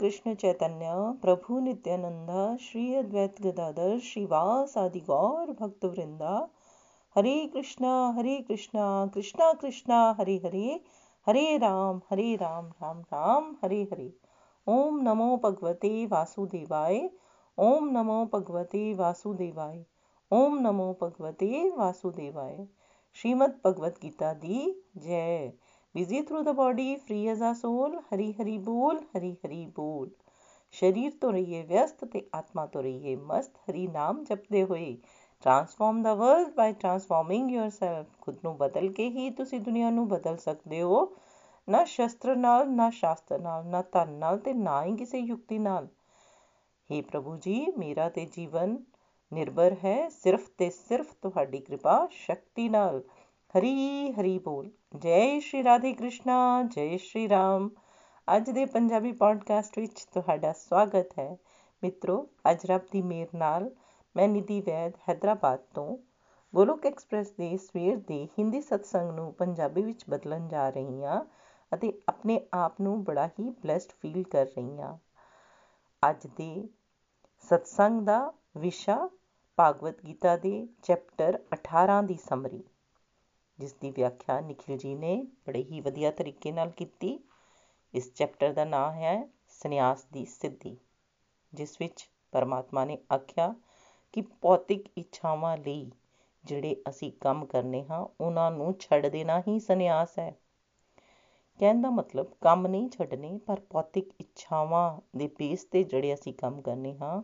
[0.00, 0.88] कृष्ण चैतन्य,
[1.22, 6.48] प्रभु नित्यानंद, श्री अद्वैत गदाधर, श्रीवास आदि गौर भक्त वृंदा
[7.14, 10.80] हरे कृष्णा हरे कृष्णा कृष्णा कृष्णा, हरे हरे
[11.26, 14.16] हरे राम हरे राम राम राम, हरे हरे।
[14.66, 17.10] ओम नमो भगवते वासुदेवाय,
[17.58, 19.84] ओम नमो भगवते वासुदेवाय,
[20.32, 22.68] ओम नमो भगवते वासुदेवाय।
[23.14, 25.52] श्रीमद् भगवत गीता दी जय।
[25.94, 30.10] Busy through the body free as a soul Hari ਹਰੀ ਬੋਲ ਹਰੀ ਹਰੀ ਬੋਲ
[30.74, 34.96] ਸਰੀਰ ਤੋਂ ਰਹੀਏ ਵਿਅਸਤ ਤੇ ਆਤਮਾ ਤੋਂ ਰਹੀਏ ਮਸਤ ਹਰੀ ਨਾਮ ਜਪਦੇ ਹੋਏ
[35.42, 40.36] transform the world by transforming yourself ਖੁਦ ਨੂੰ ਬਦਲ ਕੇ ਹੀ ਤੁਸੀਂ ਦੁਨੀਆ ਨੂੰ ਬਦਲ
[40.36, 41.06] ਸਕਦੇ ਹੋ
[41.68, 45.88] ਨਾ ਸ਼ਸਤਰ ਨਾਲ ਨਾ ਸ਼ਾਸਤਰ ਨਾਲ ਨਾ ਧਨ ਨਾਲ ਤੇ ਨਾ ਹੀ ਕਿਸੇ ਯੁਕਤੀ ਨਾਲ
[46.90, 48.76] हे ਪ੍ਰਭੂ ਜੀ ਮੇਰਾ ਤੇ ਜੀਵਨ
[49.32, 53.02] ਨਿਰਭਰ ਹੈ ਸਿਰਫ ਤੇ ਸਿਰਫ ਤੁਹਾਡੀ ਕਿਰਪਾ ਸ਼ਕਤੀ ਨਾਲ
[53.54, 57.70] ਹਰੀ ਹਰੀ ਬੋਲ। ਜੈ ਸ਼੍ਰੀ ਰਾਧੇ ਕ੍ਰਿਸ਼ਨਾ, ਜੈ ਸ਼੍ਰੀ ਰਾਮ।
[58.36, 61.36] ਅੱਜ ਦੇ ਪੰਜਾਬੀ ਪੋਡਕਾਸਟ ਵਿੱਚ ਤੁਹਾਡਾ ਸਵਾਗਤ ਹੈ।
[61.82, 63.70] ਮਿੱਤਰੋ, ਅੱਜ ਰੱਬ ਦੀ ਮੇਰ ਨਾਲ
[64.16, 65.98] ਮੈਂ ਨਿਧੀ ਵੈਦ ਹైదరాబాద్ ਤੋਂ
[66.54, 71.24] ਗੋਲੋਕ ਐਕਸਪ੍ਰੈਸ ਦੇ ਸਵੇਰ ਦੇ ਹਿੰਦੀ ਸਤਸੰਗ ਨੂੰ ਪੰਜਾਬੀ ਵਿੱਚ ਬਦਲਣ ਜਾ ਰਹੀ ਹਾਂ
[71.74, 74.98] ਅਤੇ ਆਪਣੇ ਆਪ ਨੂੰ ਬੜਾ ਹੀ ਬlesed ਫੀਲ ਕਰ ਰਹੀ ਹਾਂ।
[76.10, 76.68] ਅੱਜ ਦੇ
[77.38, 79.10] ਸਤਸੰਗ ਦਾ ਵਿਸ਼ਾ
[79.56, 82.62] ਭਾਗਵਤ ਗੀਤਾ ਦੇ ਚੈਪਟਰ 18 ਦੀ ਸਮਰੀ
[83.60, 87.18] ਜਿਸ ਦੀ ਵਿਆਖਿਆ ਨikhil ji ਨੇ ਬੜੇ ਹੀ ਵਧੀਆ ਤਰੀਕੇ ਨਾਲ ਕੀਤੀ।
[87.94, 90.76] ਇਸ ਚੈਪਟਰ ਦਾ ਨਾਮ ਹੈ ਸੰਨਿਆਸ ਦੀ ਸਿੱਧੀ,
[91.54, 93.54] ਜਿਸ ਵਿੱਚ ਪਰਮਾਤਮਾ ਨੇ ਆਖਿਆ
[94.12, 95.90] ਕਿ ਭੌਤਿਕ ਇੱਛਾਵਾਂ ਲਈ
[96.44, 100.36] ਜਿਹੜੇ ਅਸੀਂ ਕੰਮ ਕਰਨੇ ਹਾਂ, ਉਹਨਾਂ ਨੂੰ ਛੱਡ ਦੇਣਾ ਹੀ ਸੰਨਿਆਸ ਹੈ।
[101.58, 106.60] ਕਹਿਣ ਦਾ ਮਤਲਬ, ਕੰਮ ਨਹੀਂ ਛੱਡਨੇ ਪਰ ਭੌਤਿਕ ਇੱਛਾਵਾਂ ਦੇ ਬੇਸ ਤੇ ਜਿਹੜੇ ਅਸੀਂ ਕੰਮ
[106.62, 107.22] ਕਰਨੇ ਹਾਂ,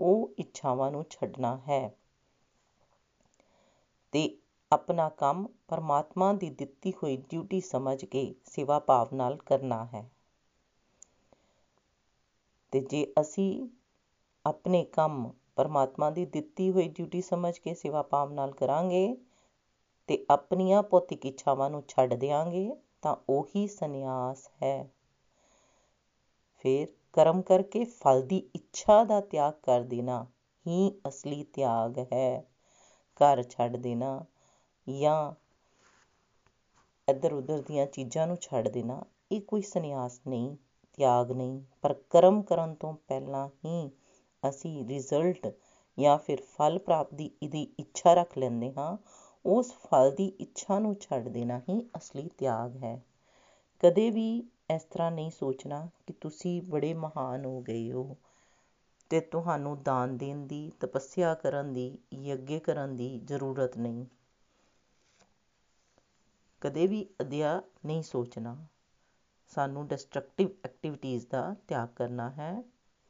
[0.00, 1.96] ਉਹ ਇੱਛਾਵਾਂ ਨੂੰ ਛੱਡਣਾ ਹੈ।
[4.12, 4.38] ਤੇ
[4.72, 10.08] ਆਪਣਾ ਕੰਮ ਪਰਮਾਤਮਾ ਦੀ ਦਿੱਤੀ ਹੋਈ ਡਿਊਟੀ ਸਮਝ ਕੇ ਸੇਵਾ ਭਾਵ ਨਾਲ ਕਰਨਾ ਹੈ।
[12.72, 13.68] ਤੇ ਜੇ ਅਸੀਂ
[14.44, 19.06] ਆਪਣੇ ਕੰਮ ਪਰਮਾਤਮਾ ਦੀ ਦਿੱਤੀ ਹੋਈ ਡਿਊਟੀ ਸਮਝ ਕੇ ਸੇਵਾ ਭਾਵ ਨਾਲ ਕਰਾਂਗੇ
[20.08, 22.68] ਤੇ ਆਪਣੀਆਂ ਭੌਤਿਕ ਇੱਛਾਵਾਂ ਨੂੰ ਛੱਡ ਦੇਾਂਗੇ
[23.02, 24.76] ਤਾਂ ਉਹੀ ਸੰਨਿਆਸ ਹੈ।
[26.64, 30.24] ਫਿਰ ਕਰਮ ਕਰਕੇ ਫਲ ਦੀ ਇੱਛਾ ਦਾ ਤਿਆਗ ਕਰ ਦੇਣਾ
[30.66, 32.44] ਹੀ ਅਸਲੀ ਤਿਆਗ ਹੈ।
[33.20, 34.18] ਘਰ ਛੱਡ ਦੇਣਾ
[34.86, 35.32] ਜਾਂ
[37.08, 40.56] ਇੱਧਰ ਉੱਧਰ ਦੀਆਂ ਚੀਜ਼ਾਂ ਨੂੰ ਛੱਡ ਦੇਣਾ, ਇਹ ਕੋਈ ਸੰਨਿਆਸ ਨਹੀਂ,
[40.98, 43.90] ਤਿਆਗ ਨਹੀਂ। ਪਰ ਕਰਮ ਕਰਨ ਤੋਂ ਪਹਿਲਾਂ ਹੀ
[44.42, 45.46] ਅਸੀਂ ਰਿਜ਼ਲਟ
[45.98, 48.96] ਜਾਂ ਫਿਰ ਫਲ ਪ੍ਰਾਪਤੀ ਦੀ ਇੱਛਾ ਰੱਖ ਲੈਂਦੇ ਹਾਂ।
[49.44, 53.00] ਉਸ ਫਲ ਦੀ ਇੱਛਾ ਨੂੰ ਛੱਡ ਦੇਣਾ ਹੀ ਅਸਲੀ ਤਿਆਗ ਹੈ।
[53.82, 54.42] ਕਦੇ ਵੀ
[54.74, 58.16] ਇਸ ਤਰ੍ਹਾਂ ਨਹੀਂ ਸੋਚਣਾ ਕਿ ਤੁਸੀਂ ਬੜੇ ਮਹਾਨ ਹੋ ਗਏ ਹੋ
[59.10, 64.06] ਤੇ ਤੁਹਾਨੂੰ ਦਾਨ ਦੇਣ ਦੀ, ਤਪੱਸਿਆ ਕਰਨ ਦੀ, ਯੱਗ ਕਰਨ ਦੀ ਜ਼ਰੂਰਤ ਨਹੀਂ।
[66.62, 68.66] ਕਦੇ ਵੀ ਅਧਿਆ ਨਹੀਂ ਸੋਚਣਾ।
[69.48, 72.62] ਸਾਨੂੰ ਡਿਸਟਰਕਟਿਵ ਐਕਟੀਵਿਟੀਜ਼ ਦਾ ਤਿਆਗ ਕਰਨਾ ਹੈ।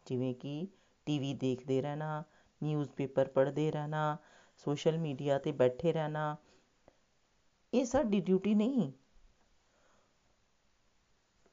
[0.07, 0.69] ਜਿਵੇਂ ਕਿ
[1.07, 2.25] ਟੀਵੀ ਦੇਖਦੇ ਰਹਿਣਾ
[2.63, 4.19] ਨਿਊਜ਼ਪੇਪਰ ਪੜ੍ਹਦੇ ਰਹਿਣਾ
[4.57, 6.37] ਸੋਸ਼ਲ ਮੀਡੀਆ ਤੇ ਬੈਠੇ ਰਹਿਣਾ।
[7.75, 8.93] ਇਹ ਸਾਡੀ ਡਿਊਟੀ ਨਹੀਂ।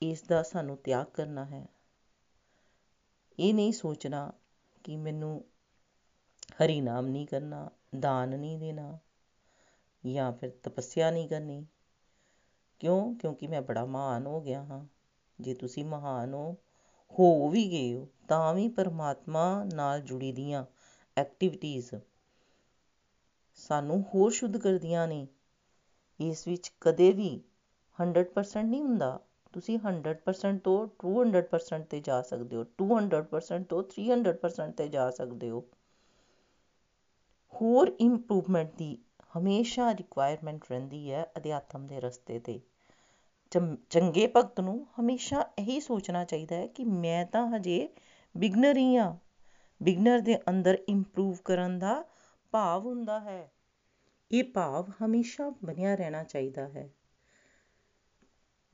[0.01, 1.67] ਇਸ ਦਾ ਸਾਨੂੰ ਤਿਆਗ ਕਰਨਾ ਹੈ।
[3.39, 4.31] ਇਹ ਨਹੀਂ ਸੋਚਣਾ
[4.83, 5.45] ਕਿ ਮੈਨੂੰ
[6.63, 8.97] ਹਰੀ ਨਾਮ ਨਹੀਂ ਕਰਨਾ, ਦਾਨ ਨਹੀਂ ਦੇਣਾ
[10.05, 11.65] ਜਾਂ ਫਿਰ ਤਪੱਸਿਆ ਨਹੀਂ ਕਰਨੀ।
[12.79, 13.15] ਕਿਉਂ?
[13.15, 14.85] ਕਿਉਂਕਿ ਮੈਂ ਬੜਾ ਮਹਾਨ ਹੋ ਗਿਆ ਹਾਂ।
[15.41, 16.55] ਜੇ ਤੁਸੀਂ ਮਹਾਨ ਹੋ
[17.19, 20.65] ਹੋ ਵੀ ਗਏ ਹੋ, ਤਾਂ ਵੀ ਪਰਮਾਤਮਾ ਨਾਲ ਜੁੜੀ ਦੀਆਂ
[21.17, 21.95] ਐਕਟੀਵਿਟੀਜ਼
[23.55, 25.27] ਸਾਨੂੰ ਹੋਰ ਸ਼ੁੱਧ ਕਰਦੀਆਂ ਨੇ।
[26.19, 27.41] ਇਸ ਵਿੱਚ ਕਦੇ ਵੀ
[27.99, 29.19] 100% ਨਹੀਂ ਹੁੰਦਾ।
[29.53, 35.65] ਤੁਸੀਂ 100% ਤੋਂ 200% ਤੇ ਜਾ ਸਕਦੇ ਹੋ। 200% ਤੋਂ 300% ਤੇ ਜਾ ਸਕਦੇ ਹੋ।
[37.53, 38.97] ਹੋਰ ਇੰਪਰੂਵਮੈਂਟ ਦੀ
[39.37, 42.61] ਹਮੇਸ਼ਾ ਰਿਕੁਆਇਰਮੈਂਟ ਰਹਿੰਦੀ ਹੈ ਅਧਿਆਤਮ ਦੇ ਰਸਤੇ ਤੇ।
[43.89, 47.89] ਚੰਗੇ ਭਗਤ ਨੂੰ ਹਮੇਸ਼ਾ ਇਹੀ ਸੋਚਣਾ ਚਾਹੀਦਾ ਹੈ ਕਿ ਮੈਂ ਤਾਂ ਹਜੇ
[48.37, 49.17] ਬਿਗਨਰ ਹੀ ਹਾਂ।
[49.83, 52.05] ਬਿਗਨਰ ਦੇ ਅੰਦਰ ਇੰਪਰੂਵ ਕਰਨ ਦਾ
[52.51, 53.51] ਭਾਵ ਹੁੰਦਾ ਹੈ।
[54.31, 56.89] ਇਹ ਭਾਵ ਹਮੇਸ਼ਾ ਬਣਿਆ ਰਹਿਣਾ ਚਾਹੀਦਾ ਹੈ।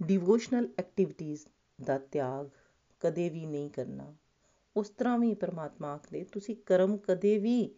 [0.06, 1.46] ਡਿਵੋਸ਼ਨਲ ਐਕਟੀਵਿਟੀਜ਼
[1.82, 2.50] ਦਾ ਤਿਆਗ
[3.00, 4.16] ਕਦੇ ਵੀ ਨਹੀਂ ਕਰਨਾ।
[4.76, 7.76] ਉਸ ਤਰ੍ਹਾਂ ਵੀ ਪਰਮਾਤਮਾ ਆਖਦੇ, ਤੁਸੀਂ ਕਰਮ ਕਦੇ ਵੀ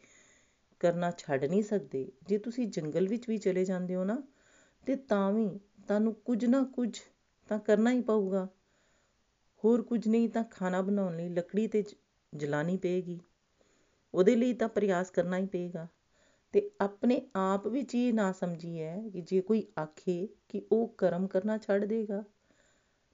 [0.80, 4.24] ਕਰਨਾ ਛੱਡ ਨਹੀਂ ਸਕਦੇ। ਜੇ ਤੁਸੀਂ ਜੰਗਲ ਵਿੱਚ ਵੀ ਚਲੇ ਜਾਂਦੇ ਹੋ ਨਾ,
[4.86, 7.00] ਤੇ ਤਾਂ ਵੀ ਤੁਹਾਨੂੰ ਕੁਝ ਨਾ ਕੁਝ
[7.50, 8.48] ਤਾਂ ਕਰਨਾ ਹੀ ਪਊਗਾ।
[9.64, 11.84] ਹੋਰ ਕੁਝ ਨਹੀਂ ਤਾਂ ਖਾਣਾ ਬਣਾਉਣ ਲਈ ਲੱਕੜੀ ਤੇ
[12.36, 13.20] ਜਲਾਣੀ ਪਏਗੀ।
[14.14, 15.88] ਉਹਦੇ ਲਈ ਤਾਂ ਪ੍ਰਯਾਸ ਕਰਨਾ ਹੀ ਪਏਗਾ।
[16.54, 21.58] ਤੇ ਆਪਣੇ ਆਪ ਵਿੱਚ ਇਹ ਨਾ ਸਮਝੀਏ ਕਿ ਜੇ ਕੋਈ ਆਖੇ ਕਿ ਉਹ ਕਰਮ ਕਰਨਾ
[21.58, 22.24] ਛੱਡ ਦੇਗਾ,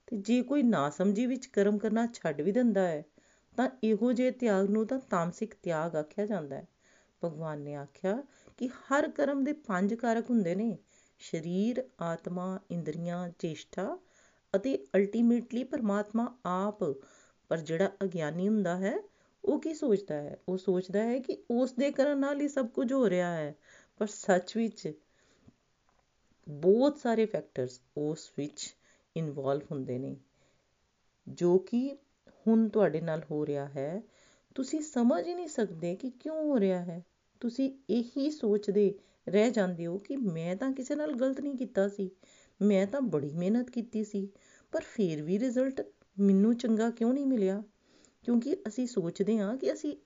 [0.05, 3.05] ਤੇ ਜੇ ਕੋਈ ਨਾ ਸਮਝੀ ਵਿੱਚ ਕਰਮ ਕਰਨਾ ਛੱਡ ਵੀ ਦਿੰਦਾ ਹੈ,
[3.57, 6.67] ਤਾਂ ਇਹੋ ਜਿਹੇ ਤਿਆਗ ਨੂੰ ਤਾਂ ਤਾਮਸਿਕ ਤਿਆਗ ਆਖਿਆ ਜਾਂਦਾ ਹੈ।
[7.25, 8.23] ਭਗਵਾਨ ਨੇ ਆਖਿਆ
[8.57, 10.77] ਕਿ ਹਰ ਕਰਮ ਦੇ ਪੰਜ ਕਾਰਕ ਹੁੰਦੇ ਨੇ।
[11.31, 13.97] ਸਰੀਰ, ਆਤਮਾ, ਇੰਦਰੀਆਂ, ਚੇਸ਼ਟਾ
[14.55, 16.83] ਅਤੇ ਅਲਟੀਮੇਟਲੀ ਪਰਮਾਤਮਾ ਆਪ,
[17.49, 18.93] ਪਰ ਜਿਹੜਾ ਅਗਿਆਨੀ ਹੁੰਦਾ ਹੈ,
[19.45, 20.37] ਉਹ ਕੀ ਸੋਚਦਾ ਹੈ?
[20.49, 23.55] ਉਹ ਸੋਚਦਾ ਹੈ ਕਿ ਉਸ ਦੇ ਕਰਨ ਨਾਲ ਹੀ ਸਭ ਕੁਝ ਹੋ ਰਿਹਾ ਹੈ।
[23.97, 24.93] ਪਰ ਸੱਚ ਵਿੱਚ
[26.49, 28.75] ਬਹੁਤ ਸਾਰੇ ਫੈਕਟਰਸ ਉਸ ਵਿੱਚ
[29.17, 30.15] ਇਨਵੋਲਵ ਹੁੰਦੇ ਨੇ,
[31.29, 31.97] ਜੋ ਕਿ
[32.47, 34.01] ਹੁਣ ਤੁਹਾਡੇ ਨਾਲ ਹੋ ਰਿਹਾ ਹੈ।
[34.55, 37.05] ਤੁਸੀਂ ਸਮਝ ਹੀ ਨਹੀਂ ਸਕਦੇ ਕਿ ਕਿਉਂ ਹੋ ਰਿਹਾ ਹੈ।
[37.39, 38.95] ਤੁਸੀਂ ਇਹੀ ਸੋਚਦੇ
[39.29, 42.11] ਰਹਿ ਜਾਂਦੇ ਹੋ ਕਿ ਮੈਂ ਤਾਂ ਕਿਸੇ ਨਾਲ ਗਲਤ ਨਹੀਂ ਕੀਤਾ ਸੀ।
[42.61, 44.29] ਮੈਂ ਤਾਂ ਬੜੀ ਮਿਹਨਤ ਕੀਤੀ ਸੀ,
[44.71, 45.81] ਪਰ ਫਿਰ ਵੀ ਰਿਜ਼ਲਟ
[46.19, 47.63] ਮੈਨੂੰ ਚੰਗਾ ਕਿਉਂ ਨਹੀਂ ਮਿਲਿਆ?
[48.23, 49.97] ਕਿਉਂਕਿ ਅਸੀਂ ਸੋਚਦੇ ਹਾਂ ਕਿ ਅਸੀਂ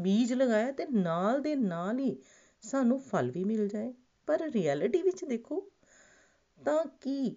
[0.00, 2.16] ਬੀਜ ਲਗਾਇਆ ਤੇ ਨਾਲ ਦੇ ਨਾਲ ਹੀ
[2.62, 3.94] ਸਾਨੂੰ ਫਲ ਵੀ ਮਿਲ ਜਾਏ।
[4.26, 5.70] ਪਰ ਰਿਐਲਿਟੀ ਵਿੱਚ ਦੇਖੋ,
[6.64, 7.36] ਤਾਂ ਕੀ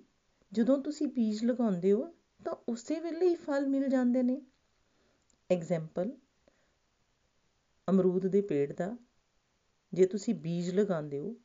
[0.53, 2.13] ਜਦੋਂ ਤੁਸੀਂ ਬੀਜ ਲਗਾਉਂਦੇ ਹੋ,
[2.45, 4.41] ਤਾਂ ਉਸੇ ਵੇਲੇ ਹੀ ਫਲ ਮਿਲ ਜਾਂਦੇ ਨੇ।
[5.51, 6.17] ਐਗਜ਼ਾਮਪਲ
[7.89, 8.97] ਅਮਰੂਦ ਦੇ ਪੇੜ ਦਾ
[9.95, 11.35] ਜੇ ਤੁਸੀਂ ਬੀਜ ਲਗਾਉਂਦੇ ਹੋ,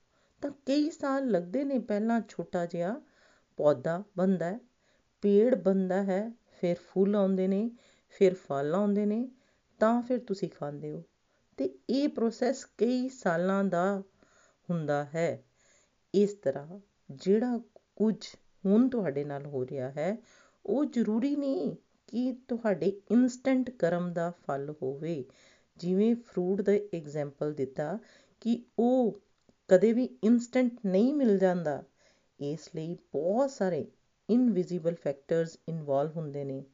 [0.43, 3.00] ਤਾਂ ਕਈ ਸਾਲ ਲੱਗਦੇ ਨੇ ਪਹਿਲਾਂ ਛੋਟਾ ਜਿਹਾ
[3.56, 4.58] ਪੌਦਾ ਬਣਦਾ
[5.23, 7.70] ਪੇੜ ਬਣਦਾ ਹੈ, ਫਿਰ ਫੁੱਲ ਆਉਂਦੇ ਨੇ,
[8.08, 9.31] ਫਿਰ ਫਲ ਆਉਂਦੇ ਨੇ,
[9.79, 11.02] ਤਾਂ ਫਿਰ ਤੁਸੀਂ ਖਾਂਦੇ ਹੋ।
[11.56, 14.02] ਤੇ ਇਹ ਪ੍ਰੋਸੈਸ ਕਈ ਸਾਲਾਂ ਦਾ
[14.70, 15.44] ਹੁੰਦਾ ਹੈ।
[16.14, 16.81] ਇਸ ਤਰ੍ਹਾਂ
[17.11, 17.61] ਜਿਹੜਾ
[17.96, 18.26] ਕੁਝ
[18.67, 20.17] ਹੁਣ ਤੁਹਾਡੇ ਨਾਲ ਹੋ ਰਿਹਾ ਹੈ,
[20.67, 21.76] ਉਹ ਜ਼ਰੂਰੀ ਨਹੀਂ
[22.06, 25.25] ਕਿ ਤੁਹਾਡੇ ਇਨਸਟੈਂਟ ਕਰਮ ਦਾ ਫਲ ਹੋਵੇ।
[25.76, 27.99] ਜਿਵੇਂ ਫਰੂਟ ਦਾ ਐਗਜ਼ਾਮਪਲ ਦਿੱਤਾ
[28.42, 29.20] ਕਿ ਉਹ
[29.69, 31.82] ਕਦੇ ਵੀ ਇਨਸਟੈਂਟ ਨਹੀਂ ਮਿਲ ਜਾਂਦਾ।
[32.40, 33.84] ਇਸ ਲਈ ਬਹੁਤ ਸਾਰੇ
[34.28, 36.64] ਇਨਵਿਜ਼ੀਬਲ ਫੈਕਟਰਸ ਇਨਵੋਲਵ ਹੁੰਦੇ ਨੇ,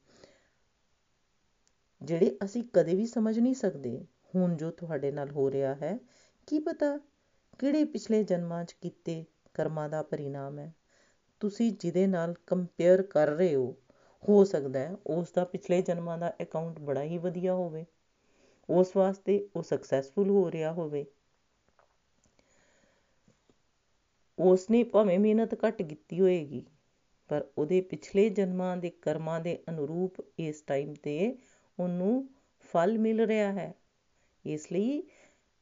[2.00, 5.98] ਜਿਹੜੇ ਅਸੀਂ ਕਦੇ ਵੀ ਸਮਝ ਨਹੀਂ ਸਕਦੇ। ਹੁਣ ਜੋ ਤੁਹਾਡੇ ਨਾਲ ਹੋ ਰਿਹਾ ਹੈ,
[6.48, 6.96] ਕੀ ਪਤਾ
[7.58, 9.24] ਕਿਹੜੇ ਪਿਛਲੇ ਜਨਮਾਂ 'ਚ ਕੀਤੇ
[9.54, 10.72] ਕਰਮਾਂ ਦਾ ਪਰਿਣਾਮ ਹੈ।
[11.40, 13.74] ਤੁਸੀਂ ਜਿਹਦੇ ਨਾਲ ਕੰਪੇਅਰ ਕਰ ਰਹੇ ਹੋ
[14.22, 17.84] ਹੋ ਸਕਦਾ ਹੈ ਉਸ ਦਾ ਪਿਛਲੇ ਜਨਮਾਂ ਦਾ ਅਕਾਊਂਟ ਬੜਾ ਹੀ ਵਧੀਆ ਹੋਵੇ।
[18.69, 21.04] ਉਸ ਵਾਸਤੇ ਉਹ ਸਕਸੈਸਫੁਲ ਹੋ ਰਿਹਾ ਹੋਵੇ।
[24.38, 26.64] ਉਸ ਨੇ ਭਾਵੇਂ ਮਿਹਨਤ ਘੱਟ ਕੀਤੀ ਹੋਏਗੀ,
[27.30, 31.36] ਪਰ ਉਹਦੇ ਪਿਛਲੇ ਜਨਮਾਂ ਦੇ ਕਰਮਾਂ ਦੇ ਅਨੁਰੂਪ ਇਸ ਟਾਈਮ 'ਤੇ
[31.78, 32.28] ਉਹਨੂੰ
[32.64, 33.74] ਫਲ ਮਿਲ ਰਿਹਾ ਹੈ।
[34.44, 35.02] ਇਸ ਲਈ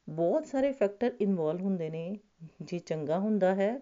[0.07, 2.17] ਬਹੁਤ ਸਾਰੇ ਫੈਕਟਰ ਇਨਵੋਲਵ ਹੁੰਦੇ ਨੇ।
[2.61, 3.79] ਜੇ ਚੰਗਾ ਹੁੰਦਾ ਹੈ,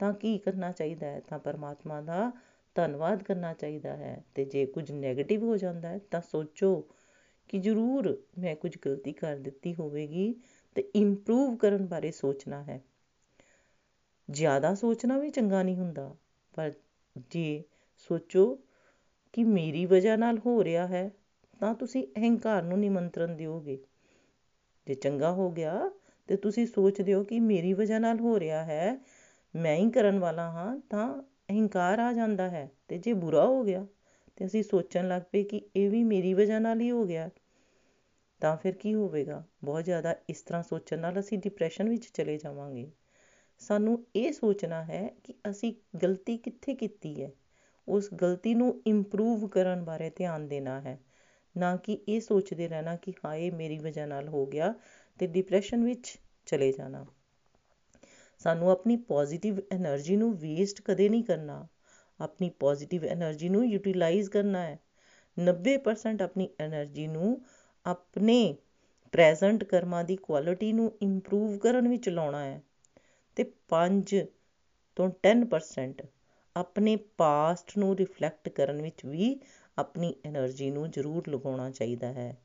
[0.00, 1.20] ਤਾਂ ਕੀ ਕਰਨਾ ਚਾਹੀਦਾ ਹੈ?
[1.20, 2.30] ਤਾਂ ਪਰਮਾਤਮਾ ਦਾ
[2.74, 6.88] ਧੰਨਵਾਦ ਕਰਨਾ ਚਾਹੀਦਾ ਹੈ। ਤੇ ਜੇ ਕੁਝ 네ਗੇਟਿਵ ਹੋ ਜਾਂਦਾ ਹੈ, ਤਾਂ ਸੋਚੋ
[7.48, 10.34] ਕਿ ਜ਼ਰੂਰ ਮੈਂ ਕੁਝ ਗਲਤੀ ਕਰ ਦਿੱਤੀ ਹੋਵੇਗੀ
[10.74, 12.80] ਤੇ ਇੰਪਰੂਵ ਕਰਨ ਬਾਰੇ ਸੋਚਣਾ ਹੈ।
[14.30, 16.16] ਜ਼ਿਆਦਾ ਸੋਚਣਾ ਵੀ ਚੰਗਾ ਨਹੀਂ ਹੁੰਦਾ।
[16.54, 16.72] ਪਰ
[17.28, 17.64] ਜੇ
[17.96, 18.58] ਸੋਚੋ
[19.32, 21.10] ਕਿ ਮੇਰੀ ਵਜ੍ਹਾ ਨਾਲ ਹੋ ਰਿਹਾ ਹੈ,
[21.60, 23.84] ਤਾਂ ਤੁਸੀਂ ਅਹੰਕਾਰ ਨੂੰ ਨਿਮੰਤਰਣ ਦਿਓਗੇ।
[24.86, 25.90] ਜੇ ਚੰਗਾ ਹੋ ਗਿਆ,
[26.26, 28.98] ਤੇ ਤੁਸੀਂ ਸੋਚਦੇ ਹੋ ਕਿ ਮੇਰੀ ਵਜ੍ਹਾ ਨਾਲ ਹੋ ਰਿਹਾ ਹੈ,
[29.56, 33.86] ਮੈਂ ਹੀ ਕਰਨ ਵਾਲਾ ਹਾਂ, ਤਾਂ ਅਹੰਕਾਰ ਆ ਜਾਂਦਾ ਹੈ। ਤੇ ਜੇ ਬੁਰਾ ਹੋ ਗਿਆ,
[34.36, 37.30] ਤੇ ਅਸੀਂ ਸੋਚਣ ਲੱਗ ਪਏ ਕਿ ਇਹ ਵੀ ਮੇਰੀ ਵਜ੍ਹਾ ਨਾਲ ਹੀ ਹੋ ਗਿਆ,
[38.40, 39.44] ਤਾਂ ਫਿਰ ਕੀ ਹੋਵੇਗਾ?
[39.64, 42.90] ਬਹੁਤ ਜ਼ਿਆਦਾ ਇਸ ਤਰ੍ਹਾਂ ਸੋਚਣ ਨਾਲ ਅਸੀਂ ਡਿਪਰੈਸ਼ਨ ਵਿੱਚ ਚਲੇ ਜਾਵਾਂਗੇ।
[43.60, 47.30] ਸਾਨੂੰ ਇਹ ਸੋਚਣਾ ਹੈ ਕਿ ਅਸੀਂ ਗਲਤੀ ਕਿੱਥੇ ਕੀਤੀ ਹੈ?
[47.88, 51.00] ਉਸ ਗਲਤੀ ਨੂੰ ਇੰਪਰੂਵ ਕਰਨ ਬਾਰੇ ਧਿਆਨ ਦੇਣਾ ਹੈ।
[51.56, 56.18] ਨਾ ਕਿ ਇਹ ਸੋਚਦੇ ਰਹਿਣਾ ਕਿ ਹਾਏ, ਮੇਰੀ ਵਜ੍ਹਾ ਨਾਲ ਹੋ ਗਿਆ ਅਤੇ ਡਿਪਰੈਸ਼ਨ ਵਿੱਚ
[56.46, 57.06] ਚਲੇ ਜਾਣਾ।
[58.38, 61.66] ਸਾਨੂੰ ਆਪਣੀ ਪੋਜ਼ੀਟਿਵ ਐਨਰਜੀ ਨੂੰ ਵੇਸਟ ਕਦੇ ਨਹੀਂ ਕਰਨਾ।
[62.20, 64.78] ਆਪਣੀ ਪੋਜ਼ੀਟਿਵ ਐਨਰਜੀ ਨੂੰ ਯੂਟਿਲਾਈਜ਼ ਕਰਨਾ ਹੈ।
[65.38, 67.40] 90% ਆਪਣੀ ਐਨਰਜੀ ਨੂੰ
[67.86, 68.56] ਆਪਣੇ
[69.12, 72.62] ਪ੍ਰੈਜ਼ੈਂਟ ਕਰਮਾਂ ਦੀ ਕੁਆਲਿਟੀ ਨੂੰ ਇੰਪਰੂਵ ਕਰਨ ਵਿੱਚ ਲਾਉਣਾ ਹੈ।
[73.36, 74.16] ਅਤੇ ਪੰਜ
[74.96, 76.02] ਤੋਂ ਟੈਨ ਪਰਸੈਂਟ
[76.56, 79.40] ਆਪਣੇ ਪਾਸਟ ਨੂੰ ਰਿਫਲੈਕਟ ਕਰਨ ਵਿੱਚ ਵੀ
[79.78, 82.36] ਆਪਣੀ ਐਨਰਜੀ ਨੂੰ ਜ਼ਰੂਰ ਲਗਾਉਣਾ ਚਾਹੀਦਾ ਹੈ।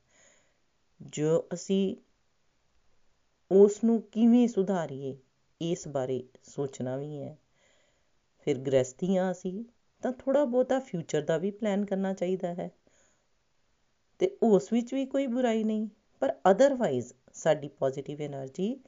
[1.01, 1.95] ਜੋ ਅਸੀਂ
[3.51, 5.17] ਉਸ ਨੂੰ ਕਿਵੇਂ ਸੁਧਾਰੀਏ,
[5.61, 7.37] ਇਸ ਬਾਰੇ ਸੋਚਣਾ ਵੀ ਹੈ।
[8.39, 9.63] ਫਿਰ ਗ੍ਰਹਿਸਥੀ ਹਾਂ ਅਸੀਂ,
[10.03, 12.71] ਤਾਂ ਥੋੜ੍ਹਾ ਬਹੁਤਾ ਫਿਊਚਰ ਦਾ ਵੀ ਪਲੈਨ ਕਰਨਾ ਚਾਹੀਦਾ ਹੈ।
[14.19, 15.87] ਅਤੇ ਉਸ ਵਿੱਚ ਵੀ ਕੋਈ ਬੁਰਾਈ ਨਹੀਂ,
[16.19, 18.79] ਪਰ ਅਦਰਵਾਈਜ਼ ਸਾਡੀ ਪੋਜ਼ੀਟਿਵ ਐਨਰਜੀ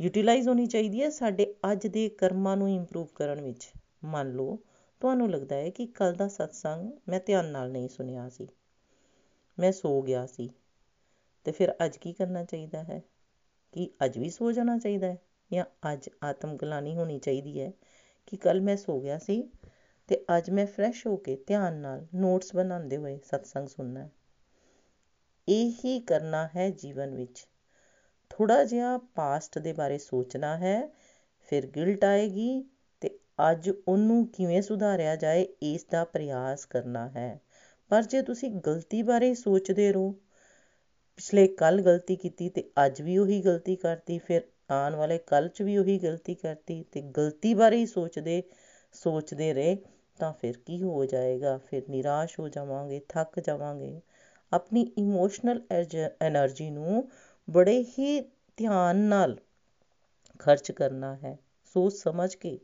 [0.00, 3.72] ਯੂਟਿਲਾਈਜ਼ ਹੋਣੀ ਚਾਹੀਦੀ ਹੈ ਸਾਡੇ ਅੱਜ ਦੇ ਕਰਮਾਂ ਨੂੰ ਇੰਪਰੂਵ ਕਰਨ ਵਿੱਚ।
[4.04, 4.58] ਮੰਨ ਲਓ,
[5.00, 8.48] ਤੁਹਾਨੂੰ ਲੱਗਦਾ ਹੈ ਕਿ ਕੱਲ ਦਾ ਸਤਸੰਗ ਮੈਂ ਧਿਆਨ ਨਾਲ ਨਹੀਂ ਸੁਣਿਆ ਸੀ।
[9.58, 10.50] ਮੈਂ ਸੋ ਗਿਆ ਸੀ।
[11.44, 13.02] ਤੇ ਫਿਰ ਅੱਜ ਕੀ ਕਰਨਾ ਚਾਹੀਦਾ ਹੈ?
[13.72, 15.18] ਕਿ ਅੱਜ ਵੀ ਸੋ ਜਾਣਾ ਚਾਹੀਦਾ ਹੈ?
[15.52, 17.72] ਜਾਂ ਅੱਜ ਆਤਮ ਗਲਾਨੀ ਹੋਣੀ ਚਾਹੀਦੀ ਹੈ
[18.26, 19.50] ਕਿ ਕੱਲ ਮੈਂ ਸੋ ਗਿਆ ਸੀ
[20.08, 24.10] ਤੇ ਅੱਜ ਮੈਂ ਫਰੈਸ਼ ਹੋ ਕੇ ਧਿਆਨ ਨਾਲ ਨੋਟਸ ਬਣਾਉਂਦੇ ਹੋਏ ਸਤਸੰਗ ਸੁਣਨਾ ਹੈ?
[25.48, 27.46] ਇਹੀ ਕਰਨਾ ਹੈ ਜੀਵਨ ਵਿੱਚ।
[28.34, 30.80] ਥੋੜ੍ਹਾ ਜਿਹਾ ਪਾਸਟ ਦੇ ਬਾਰੇ ਸੋਚਣਾ ਹੈ,
[31.48, 33.10] ਫਿਰ ਗਿਲਟ ਆਏਗੀ ਅਤੇ
[33.42, 37.38] ਅੱਜ ਉਹਨੂੰ ਕਿਵੇਂ ਸੁਧਾਰਿਆ ਜਾਏ ਇਸ ਦਾ ਪ੍ਰਯਾਸ ਕਰਨਾ ਹੈ।
[37.90, 40.10] ਪਰ ਜੇ ਤੁਸੀਂ ਗਲਤੀ ਬਾਰੇ ਹੀ ਸੋਚਦੇ ਰਹੋ,
[41.18, 45.62] ਪਿਛਲੇ ਕੱਲ੍ਹ ਗਲਤੀ ਕੀਤੀ ਅਤੇ ਅੱਜ ਵੀ ਉਹੀ ਗਲਤੀ ਕਰਤੀ, ਫਿਰ ਆਉਣ ਵਾਲੇ ਕੱਲ੍ਹ 'ਚ
[45.62, 48.42] ਵੀ ਉਹੀ ਗਲਤੀ ਕਰਤੀ ਅਤੇ ਗਲਤੀ ਬਾਰੇ ਹੀ ਸੋਚਦੇ
[48.94, 49.76] ਸੋਚਦੇ ਰਹੇ,
[50.18, 51.56] ਤਾਂ ਫਿਰ ਕੀ ਹੋ ਜਾਏਗਾ?
[51.60, 54.00] ਫਿਰ ਨਿਰਾਸ਼ ਹੋ ਜਾਵਾਂਗੇ, ਥੱਕ ਜਾਵਾਂਗੇ।
[54.52, 57.08] ਆਪਣੀ ਇਮੋਸ਼ਨਲ ਐਜ ਐਨਰਜੀ ਨੂੰ
[57.50, 58.20] ਬੜੇ ਹੀ
[58.56, 59.40] ਧਿਆਨ ਨਾਲ
[60.38, 62.58] ਖਰਚ ਕਰਨਾ ਹੈ, ਸੋਚ ਸਮਝ ਕੇ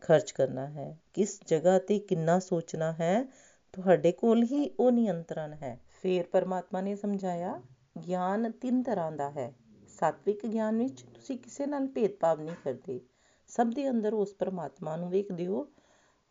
[0.00, 3.24] ਖਰਚ ਕਰਨਾ ਹੈ। ਕਿਸ ਜਗ੍ਹਾ ਤੇ ਕਿੰਨਾ ਸੋਚਣਾ ਹੈ,
[3.72, 7.62] ਤੁਹਾਡੇ ਕੋਲ ਹੀ ਉਹ ਨਿਯੰਤਰਣ ਹੈ। ਫਿਰ ਪਰਮਾਤਮਾ ਨੇ ਸਮਝਾਇਆ,
[8.06, 9.54] ਗਿਆਨ ਤਿੰਨ ਤਰ੍ਹਾਂ ਦਾ ਹੈ।
[9.88, 13.00] ਸਾਤਵਿਕ ਗਿਆਨ ਵਿੱਚ ਤੁਸੀਂ ਕਿਸੇ ਨਾਲ ਭੇਦਭਾਵ ਨਹੀਂ ਕਰਦੇ।
[13.48, 15.68] ਸਭ ਦੇ ਅੰਦਰ ਉਸ ਪਰਮਾਤਮਾ ਨੂੰ ਵੇਖਦੇ ਹੋ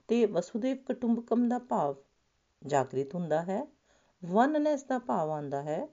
[0.07, 1.95] ਤੇ ਵਸੁਦੇਵ ਕੁਟੁੰਬਕਮ ਦਾ ਭਾਵ
[2.65, 3.67] ਜਾਗਰਿਤ ਹੁੰਦਾ ਹੈ।
[4.25, 5.87] ਵਨਨੈਸ ਦਾ ਭਾਵ ਆਉਂਦਾ ਹੈ।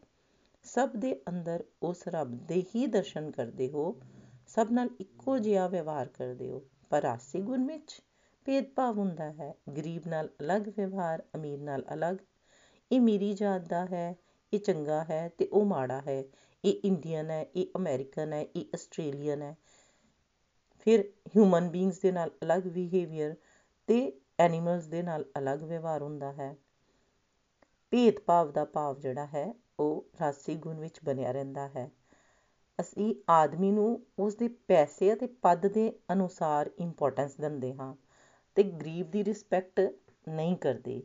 [0.64, 4.00] ਸਭ ਦੇ ਅੰਦਰ ਉਸ ਰੱਬ ਦੇ ਹੀ ਦਰਸ਼ਨ ਕਰਦੇ ਹੋ,
[4.46, 8.02] ਸਭ ਨਾਲ ਇੱਕੋ ਜਿਹਾ ਵਿਵਹਾਰ ਕਰਦੇ ਹੋ। ਪਰ ਆਸੀ ਗੁਣ ਵਿੱਚ
[8.44, 12.16] ਭੇਦਭਾਵ ਹੁੰਦਾ ਹੈ। ਗਰੀਬ ਨਾਲ ਅਲੱਗ ਵਿਵਹਾਰ, ਅਮੀਰ ਨਾਲ ਅਲੱਗ।
[12.92, 14.16] ਇਹ ਮੇਰੀ ਜਾਤ ਦਾ ਹੈ,
[14.52, 16.24] ਇਹ ਚੰਗਾ ਹੈ ਤੇ ਉਹ ਮਾੜਾ ਹੈ।
[16.64, 19.56] ਇਹ ਇੰਡੀਅਨ ਹੈ, ਇਹ ਅਮਰੀਕਨ ਹੈ, ਇਹ ਆਸਟ੍ਰੇਲੀਅਨ ਹੈ।
[20.78, 21.00] ਫਿਰ
[21.36, 23.34] ਹਿਊਮਨ ਬੀਇੰਗਸ ਦੇ ਨਾਲ ਅਲੱਗ ਬਿਹੇਵੀਅਰ
[23.86, 26.56] ਤੇ ਐਨੀਮਲਸ ਦੇ ਨਾਲ ਅਲੱਗ ਵਿਵਹਾਰ ਹੁੰਦਾ ਹੈ।
[27.90, 31.90] ਭੇਦਭਾਵ ਦਾ ਭਾਵ ਜਿਹੜਾ ਹੈ ਉਹ ਰਾਸੀ ਗੁਣ ਵਿੱਚ ਬਣਿਆ ਰਹਿੰਦਾ ਹੈ।
[32.78, 37.94] ਅਸੀਂ ਆਦਮੀ ਨੂੰ ਉਸ ਦੇ ਪੈਸੇ ਅਤੇ ਪਦ ਦੇ ਅਨੁਸਾਰ ਇੰਪੋਰਟੈਂਸ ਦਿੰਦੇ ਹਾਂ
[38.56, 39.80] ਤੇ ਗਰੀਬ ਦੀ ਰਿਸਪੈਕਟ
[40.26, 41.02] ਨਹੀਂ ਕਰਦੇ,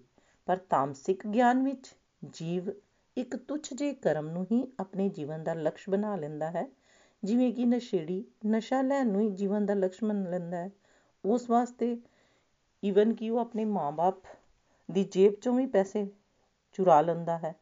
[0.48, 1.94] ਪਰ ਤਾਮਸਿਕ ਗਿਆਨ ਵਿੱਚ
[2.34, 2.70] ਜੀਵ
[3.18, 6.68] ਇੱਕ ਤੁੱਛ ਜਿਹੇ ਕਰਮ ਨੂੰ ਹੀ ਆਪਣੇ ਜੀਵਨ ਦਾ ਲਕਸ਼ ਬਣਾ ਲੈਂਦਾ ਹੈ।
[7.24, 10.70] ਜਿਵੇਂ ਕਿ ਨਸ਼ੇੜੀ ਨਸ਼ਾ ਲੈਣ ਨੂੰ ਹੀ ਜੀਵਨ ਦਾ ਲਕਸ਼ ਮੰਨ ਲੈਂਦਾ ਹੈ।
[11.24, 11.96] ਉਸ ਵਾਸਤੇ
[12.84, 14.22] ਈਵਨ ਕਿ ਉਹ ਆਪਣੇ ਮਾਂ-ਬਾਪ
[14.90, 16.06] ਦੀ ਜੇਬ ਚੋਂ ਵੀ ਪੈਸੇ
[16.76, 17.54] ਚੁਰਾ ਲੈਂਦਾ ਹੈ।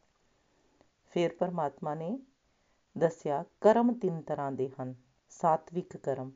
[1.15, 2.19] ਫਿਰ ਪਰਮਾਤਮਾ ਨੇ
[2.97, 4.95] ਦੱਸਿਆ, ਕਰਮ ਤਿੰਨ ਤਰ੍ਹਾਂ ਦੇ ਹਨ,
[5.29, 6.31] ਸਾਤਵਿਕ ਕਰਮ।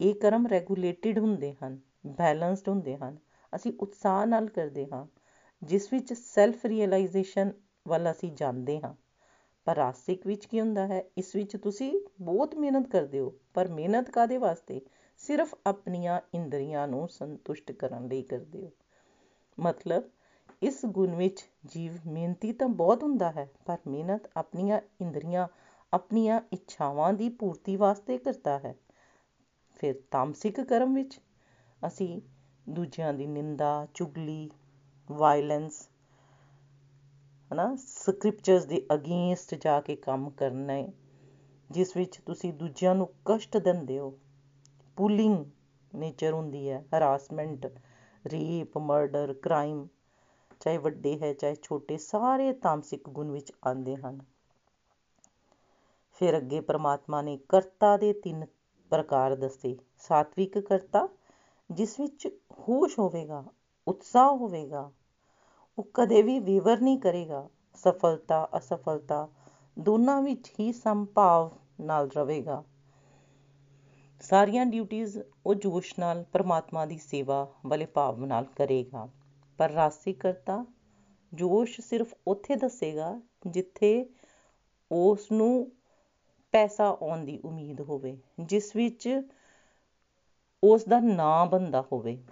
[0.00, 3.18] ਇਹ ਕਰਮ ਰੈਗੂਲੇਟਿਡ ਹੁੰਦੇ ਹਨ ਬੈਲੈਂਸਡ ਹੁੰਦੇ ਹਨ।
[3.54, 5.06] ਅਸੀਂ ਉਤਸ਼ਾਹ ਨਾਲ ਕਰਦੇ ਹਾਂ,
[5.62, 7.52] ਜਿਸ ਵਿੱਚ ਸੈਲਫ ਰੀਅਲਾਈਜੇਸ਼ਨ
[7.88, 8.94] ਵੱਲ ਅਸੀਂ ਜਾਂਦੇ ਹਾਂ।
[9.64, 11.04] ਪਰ ਰਾਸਿਕ ਵਿੱਚ ਕੀ ਹੁੰਦਾ ਹੈ?
[11.18, 14.80] ਇਸ ਵਿੱਚ ਤੁਸੀਂ ਬਹੁਤ ਮਿਹਨਤ ਕਰਦੇ ਹੋ, ਪਰ ਮਿਹਨਤ ਕਾਦੇ ਵਾਸਤੇ?
[15.18, 18.72] ਸਿਰਫ ਆਪਣੀਆਂ ਇੰਦਰੀਆਂ ਨੂੰ ਸੰਤੁਸ਼ਟ ਕਰਨ ਲਈ ਕਰਦੇ ਹੋ।
[19.60, 20.02] ਮਤਲਬ
[20.62, 25.48] ਇਸ ਗੁਣ ਵਿੱਚ ਜੀਵ ਮਿਹਨਤੀ ਤਾਂ ਬਹੁਤ ਹੁੰਦਾ ਹੈ, ਪਰ ਮਿਹਨਤ ਆਪਣੀਆਂ ਇੰਦਰੀਆਂ,
[25.92, 28.74] ਆਪਣੀਆਂ ਇੱਛਾਵਾਂ ਦੀ ਪੂਰਤੀ ਵਾਸਤੇ ਕਰਦਾ ਹੈ।
[29.74, 31.20] ਫਿਰ ਤਾਮਸਿਕ ਕਰਮ ਵਿੱਚ
[31.86, 32.20] ਅਸੀਂ
[32.68, 34.50] ਦੂਜਿਆਂ ਦੀ ਨਿੰਦਾ, ਚੁਗਲੀ
[35.10, 35.88] ਵਾਇਲੈਂਸ
[37.52, 40.92] ਹਨਾ ਸਕ੍ਰਿਪਚਰਸ ਦੇ ਅਗੇਂਸਟ ਜਾ ਕੇ ਕੰਮ ਕਰਨਾ ਹੈ
[41.70, 44.18] ਜਿਸ ਵਿੱਚ ਤੁਸੀਂ ਦੂਜਿਆਂ ਨੂੰ ਕਸ਼ਟ ਦਿੰਦੇ ਹੋ।
[44.96, 45.44] ਪੁਲਿੰਗ
[45.94, 47.66] ਨੇਚਰ ਹੁੰਦੀ ਹੈ ਹਰਾਸਮੈਂਟ
[48.26, 49.86] ਰੇਪ ਮਰਡਰ ਕ੍ਰਾਈਮ
[50.60, 54.20] ਚਾਹੇ ਵੱਡੇ ਹੈ, ਚਾਹੇ ਛੋਟੇ, ਸਾਰੇ ਤਾਮਸਿਕ ਗੁਣ ਵਿੱਚ ਆਉਂਦੇ ਹਨ।
[56.12, 58.46] ਫਿਰ ਅੱਗੇ ਪ੍ਰਮਾਤਮਾ ਨੇ ਕਰਤਾ ਦੇ ਤਿੰਨ
[58.90, 61.08] ਪ੍ਰਕਾਰ ਦੱਸੇ। ਸਾਤਵਿਕ ਕਰਤਾ,
[61.70, 63.44] ਜਿਸ ਵਿੱਚ ਹੋਸ਼ ਹੋਵੇਗਾ,
[63.88, 64.90] ਉਤਸ਼ਾਹ ਹੋਵੇਗਾ,
[65.78, 69.28] ਉਹ ਕਦੇ ਵੀ ਵੇਵਰ ਨਹੀਂ ਕਰੇਗਾ। ਸਫਲਤਾ, ਅਸਫਲਤਾ
[69.78, 72.64] ਦੋਨਾਂ ਵਿੱਚ ਹੀ ਸੰਭਾਵ ਨਾਲ ਰਹੇਗਾ।
[74.20, 75.06] ਸਾਰੀਆਂ ਡਿਊਟੀਆਂ
[75.46, 79.08] ਉਹ ਜੋਸ਼ ਨਾਲ ਪਰਮਾਤਮਾ ਦੀ ਸੇਵਾ ਵਾਲੇ ਭਾਵ ਨਾਲ ਕਰੇਗਾ।
[79.60, 80.66] ਪਰ ਰਾਸੀ ਕਰਤਾ।
[81.34, 84.10] ਜੋਸ਼ ਸਿਰਫ ਉੱਥੇ ਦੱਸੇਗਾ ਜਿੱਥੇ
[84.92, 85.72] ਉਸ ਨੂੰ
[86.52, 89.22] ਪੈਸਾ ਆਉਣ ਦੀ ਉਮੀਦ ਹੋਵੇ, ਜਿਸ ਵਿੱਚ
[90.64, 92.24] ਉਸ ਦਾ ਨਾਂ ਬੰਦਾ ਹੋਵੇ।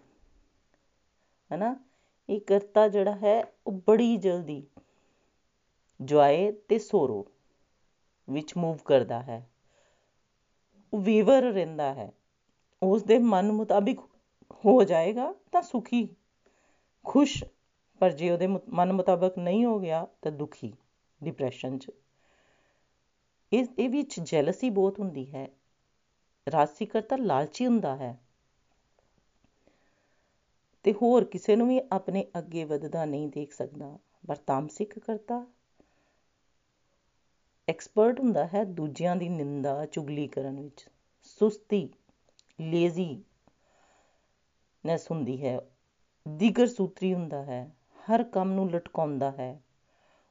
[1.53, 1.85] ਹੈਨਾ?
[2.29, 4.67] ਇਹ ਕਰਤਾ ਜਿਹੜਾ ਹੈ, ਉਹ ਬੜੀ ਜਲਦੀ
[6.01, 7.27] ਜੋਏ ਤੇ ਸੋਰੋ
[8.31, 9.51] ਵਿੱਚ ਮੂਵ ਕਰਦਾ ਹੈ।
[10.93, 12.13] ਉਹ ਵੇਵਰ ਰਹਿੰਦਾ ਹੈ।
[12.83, 13.99] ਉਸ ਦੇ ਮਨ ਮੁਤਾਬਿਕ
[14.53, 16.09] ਹੋ ਜਾਏਗਾ ਤਾਂ ਸੁਖੀ
[17.09, 17.45] ਖੁਸ਼,
[17.99, 20.75] ਪਰ ਜੇ ਉਹਦੇ ਮਨ ਮੁਤਾਬਕ ਨਹੀਂ ਹੋ ਗਿਆ ਤਾਂ ਦੁਖੀ
[21.25, 21.91] ਡਿਪਰੈਸ਼ਨ 'ਚ।
[23.53, 25.49] ਇਸ ਇਹ ਵਿੱਚ ਜੈਲਸੀ ਬਹੁਤ ਹੁੰਦੀ ਹੈ।
[26.53, 28.21] ਰਾਸੀ ਕਰਤਾ ਲਾਲਚੀ ਹੁੰਦਾ ਹੈ।
[30.83, 35.47] ਤੇ ਹੋਰ ਕਿਸੇ ਨੂੰ ਵੀ ਆਪਣੇ ਅੱਗੇ ਵਧਦਾ ਨਹੀਂ ਦੇਖ ਸਕਦਾ। ਪਰ ਤਾਮਸਿਕ ਕਰਤਾ
[37.69, 40.89] ਐਕਸਪਰਟ ਹੁੰਦਾ ਹੈ ਦੂਜਿਆਂ ਦੀ ਨਿੰਦਾ, ਚੁਗਲੀ ਕਰਨ ਵਿੱਚ।
[41.23, 41.89] ਸੁਸਤੀ
[42.61, 43.23] ਲੇਜ਼ੀ
[44.87, 45.61] ਨੈਸ ਹੁੰਦੀ ਹੈ।
[46.37, 47.75] ਦਿਗਰ ਸੂਤਰੀ ਹੁੰਦਾ ਹੈ,
[48.11, 49.61] ਹਰ ਕੰਮ ਨੂੰ ਲਟਕਾਉਂਦਾ ਹੈ,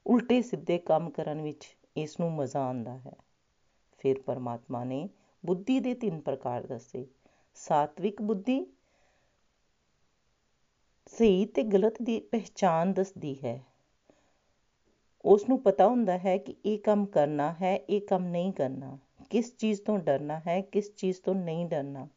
[0.07, 3.15] ਉਲਟੇ ਸਿੱਧੇ ਕੰਮ ਕਰਨ ਵਿੱਚ ਇਸ ਨੂੰ ਮਜ਼ਾ ਆਉਂਦਾ ਹੈ।
[3.97, 5.09] ਫਿਰ ਪਰਮਾਤਮਾ ਨੇ
[5.45, 7.07] ਬੁੱਧੀ ਦੇ ਤਿੰਨ ਪ੍ਰਕਾਰ ਦੱਸੇ,
[7.53, 8.65] ਸਾਤਵਿਕ ਬੁੱਧੀ,
[11.05, 13.63] ਸਹੀ ਤੇ ਗਲਤ ਦੀ ਪਹਿਚਾਨ ਦੱਸਦੀ ਹੈ।
[15.25, 18.97] ਉਸ ਨੂੰ ਪਤਾ ਹੁੰਦਾ ਹੈ ਕਿ ਇਹ ਕੰਮ ਕਰਨਾ ਹੈ, ਇਹ ਕੰਮ ਨਹੀਂ ਕਰਨਾ,
[19.29, 22.07] ਕਿਸ ਚੀਜ਼ ਤੋਂ ਡਰਨਾ ਹੈ, ਕਿਸ ਚੀਜ਼ ਤੋਂ ਨਹੀਂ ਡਰਨਾ।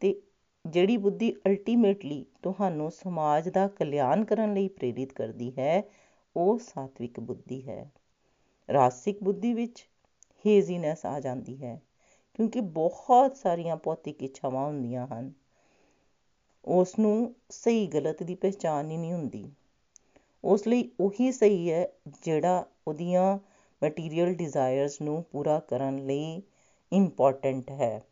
[0.00, 0.22] ਤੇ
[0.64, 5.82] ਜਿਹੜੀ ਬੁੱਧੀ ਅਲਟੀਮੇਟਲੀ ਤੁਹਾਨੂੰ ਸਮਾਜ ਦਾ ਕਲਿਆਣ ਕਰਨ ਲਈ ਪ੍ਰੇਰਿਤ ਕਰਦੀ ਹੈ,
[6.36, 7.90] ਉਹ ਸਾਤਵਿਕ ਬੁੱਧੀ ਹੈ।
[8.68, 9.86] ਰਾਸਿਕ ਬੁੱਧੀ ਵਿੱਚ
[10.44, 11.80] ਹੇਜ਼ੀਨੈਸ ਆ ਜਾਂਦੀ ਹੈ,
[12.34, 15.32] ਕਿਉਂਕਿ ਬਹੁਤ ਸਾਰੀਆਂ ਭੌਤਿਕ ਇੱਛਾਵਾਂ ਹੁੰਦੀਆਂ ਹਨ।
[16.64, 19.50] ਉਸ ਨੂੰ ਸਹੀ ਗਲਤ ਦੀ ਪਹਿਚਾਣ ਹੀ ਨਹੀਂ ਹੁੰਦੀ।
[20.44, 21.86] ਉਸ ਲਈ ਉਹੀ ਸਹੀ ਹੈ
[22.24, 23.38] ਜਿਹੜਾ ਉਹਦੀਆਂ
[23.82, 26.42] ਮਟੀਰੀਅਲ ਡਿਜ਼ਾਇਰਸ ਨੂੰ ਪੂਰਾ ਕਰਨ ਲਈ
[26.92, 28.02] ਇੰਪੋਰਟੈਂਟ ਹੈ।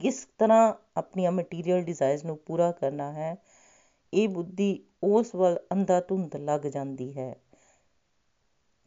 [0.00, 3.36] ਕਿਸ ਤਰ੍ਹਾਂ ਆਪਣੀਆਂ ਮਟੀਰੀਅਲ ਡਿਜ਼ਾਇਰਸ ਨੂੰ ਪੂਰਾ ਕਰਨਾ ਹੈ,
[4.12, 4.68] ਇਹ ਬੁੱਧੀ
[5.04, 7.34] ਉਸ ਵੱਲ ਅੰਧਾ ਧੁੰਦ ਲੱਗ ਜਾਂਦੀ ਹੈ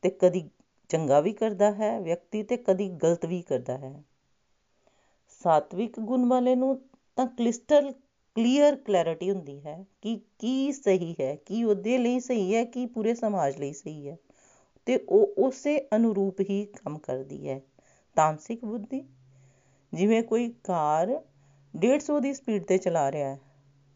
[0.03, 0.49] ਤੇ ਕਦੀ
[0.89, 3.93] ਚੰਗਾ ਵੀ ਕਰਦਾ ਹੈ, ਵਿਅਕਤੀ ਤੇ ਕਦੀ ਗਲਤ ਵੀ ਕਰਦਾ ਹੈ।
[5.41, 6.79] ਸਾਤਵਿਕ ਗੁਣ ਵਾਲੇ ਨੂੰ
[7.17, 7.91] ਤਾਂ ਕ੍ਰਿਸਟਲ
[8.35, 13.13] ਕਲੀਅਰ ਕਲੈਰਿਟੀ ਹੁੰਦੀ ਹੈ ਕਿ ਕੀ ਸਹੀ ਹੈ, ਕੀ ਉਹਦੇ ਲਈ ਸਹੀ ਹੈ, ਕੀ ਪੂਰੇ
[13.15, 14.17] ਸਮਾਜ ਲਈ ਸਹੀ ਹੈ,
[14.87, 17.61] ਤੇ ਉਹ ਉਸੇ ਅਨੁਰੂਪ ਹੀ ਕੰਮ ਕਰਦੀ ਹੈ।
[18.17, 19.01] ਤਾਮਸਿਕ ਬੁੱਧੀ
[19.93, 21.09] ਜਿਵੇਂ ਕੋਈ ਕਾਰ
[21.73, 23.39] 150 ਦੀ ਸਪੀਡ ਤੇ ਚਲਾ ਰਿਹਾ ਹੈ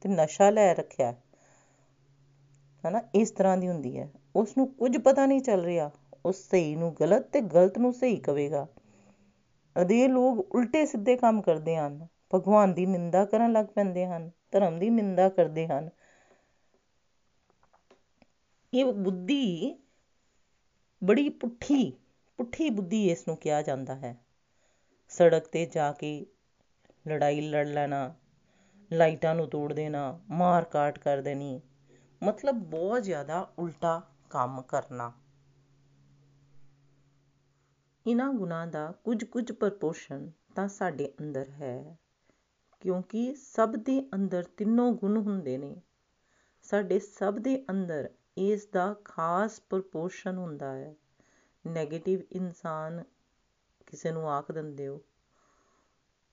[0.01, 1.13] ਤੇ ਨਸ਼ਾ ਲੈ ਰੱਖਿਆ
[2.83, 5.91] ਹਨਾ, ਇਸ ਤਰ੍ਹਾਂ ਦੀ ਹੁੰਦੀ ਹੈ। ਉਸ ਨੂੰ ਕੁਝ ਪਤਾ ਨਹੀਂ ਚੱਲ ਰਿਹਾ,
[6.25, 8.67] ਉਹ ਸਹੀ ਨੂੰ ਗਲਤ ਤੇ ਗਲਤ ਨੂੰ ਸਹੀ ਕਵੇਗਾ।
[9.75, 14.79] ਅਦੇ ਲੋਕ ਉਲਟੇ ਸਿੱਧੇ ਕੰਮ ਕਰਦੇ ਹਨ। ਭਗਵਾਨ ਦੀ ਨਿੰਦਾ ਕਰਨ ਲੱਗ ਪੈਂਦੇ ਹਨ, ਧਰਮ
[14.79, 15.89] ਦੀ ਨਿੰਦਾ ਕਰਦੇ ਹਨ।
[18.73, 19.75] ਇਹ ਬੁੱਧੀ
[21.01, 21.93] ਬੜੀ ਪੁੱਠੀ
[22.39, 24.23] ਪੁੱਠੀ ਬੁੱਧੀ ਇਸ ਨੂੰ ਕਿਹਾ ਜਾਂਦਾ ਹੈ।
[25.13, 26.25] ਸੜਕ ਤੇ ਜਾ ਕੇ
[27.08, 28.13] ਲੜਾਈ ਲੜ ਲੈਣਾ,
[28.91, 31.62] ਲਾਈਟਾਂ ਨੂੰ ਤੋੜ ਦੇਣਾ, ਮਾਰ ਕਾਟ ਕਰ ਦੇਣੀ,
[32.22, 35.12] ਮਤਲਬ ਬਹੁਤ ਜ਼ਿਆਦਾ ਉਲਟਾ ਕੰਮ ਕਰਨਾ।
[38.05, 41.98] ਇਹਨਾਂ ਗੁਣਾਂ ਦਾ ਕੁਝ ਕੁਝ ਪ੍ਰਪੋਰਸ਼ਨ ਤਾਂ ਸਾਡੇ ਅੰਦਰ ਹੈ,
[42.82, 45.75] ਕਿਉਂਕਿ ਸਭ ਦੇ ਅੰਦਰ ਤਿੰਨੋਂ ਗੁਣ ਹੁੰਦੇ ਨੇ।
[46.63, 50.96] ਸਾਡੇ ਸਭ ਦੇ ਅੰਦਰ ਇਸ ਦਾ ਖਾਸ ਪ੍ਰਪੋਰਸ਼ਨ ਹੁੰਦਾ ਹੈ।
[51.65, 53.03] ਨੈਗੇਟਿਵ ਇਨਸਾਨ
[53.86, 55.02] ਕਿਸੇ ਨੂੰ ਆਖ ਦਿੰਦੇ ਹੋ,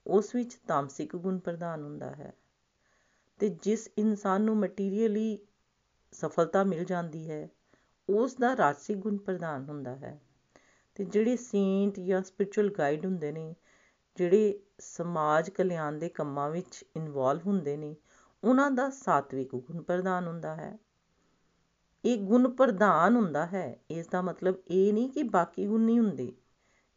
[0.06, 2.34] ਉਸ ਵਿੱਚ ਤਾਮਸਿਕ ਗੁਣ ਪ੍ਰਧਾਨ ਹੁੰਦਾ ਹੈ।
[3.38, 5.38] ਤੇ ਜਿਸ ਇਨਸਾਨ ਨੂੰ ਮਟੀਰੀਅਲੀ
[6.12, 7.48] ਸਫਲਤਾ ਮਿਲ ਜਾਂਦੀ ਹੈ,
[8.08, 10.20] ਉਸ ਦਾ ਰਾਜਸਿਕ ਗੁਣ ਪ੍ਰਧਾਨ ਹੁੰਦਾ ਹੈ।
[10.94, 13.54] ਤੇ ਜਿਹੜੇ ਸੇਂਟ ਜਾਂ ਸਪਿਰਚੁਅਲ ਗਾਈਡ ਹੁੰਦੇ ਨੇ,
[14.16, 17.96] ਜਿਹੜੇ ਸਮਾਜ ਕਲਿਆਣ ਦੇ ਕੰਮਾਂ ਵਿੱਚ ਇਨਵੋਲਵ ਹੁੰਦੇ ਨੇ,
[18.44, 20.78] ਉਹਨਾਂ ਦਾ ਸਾਤਵਿਕ ਗੁਣ ਪ੍ਰਧਾਨ ਹੁੰਦਾ ਹੈ।
[22.04, 26.32] ਇਹ ਗੁਣ ਪ੍ਰਧਾਨ ਹੁੰਦਾ ਹੈ, ਇਸ ਦਾ ਮਤਲਬ ਇਹ ਨਹੀਂ ਕਿ ਬਾਕੀ ਗੁਣ ਨਹੀਂ ਹੁੰਦੇ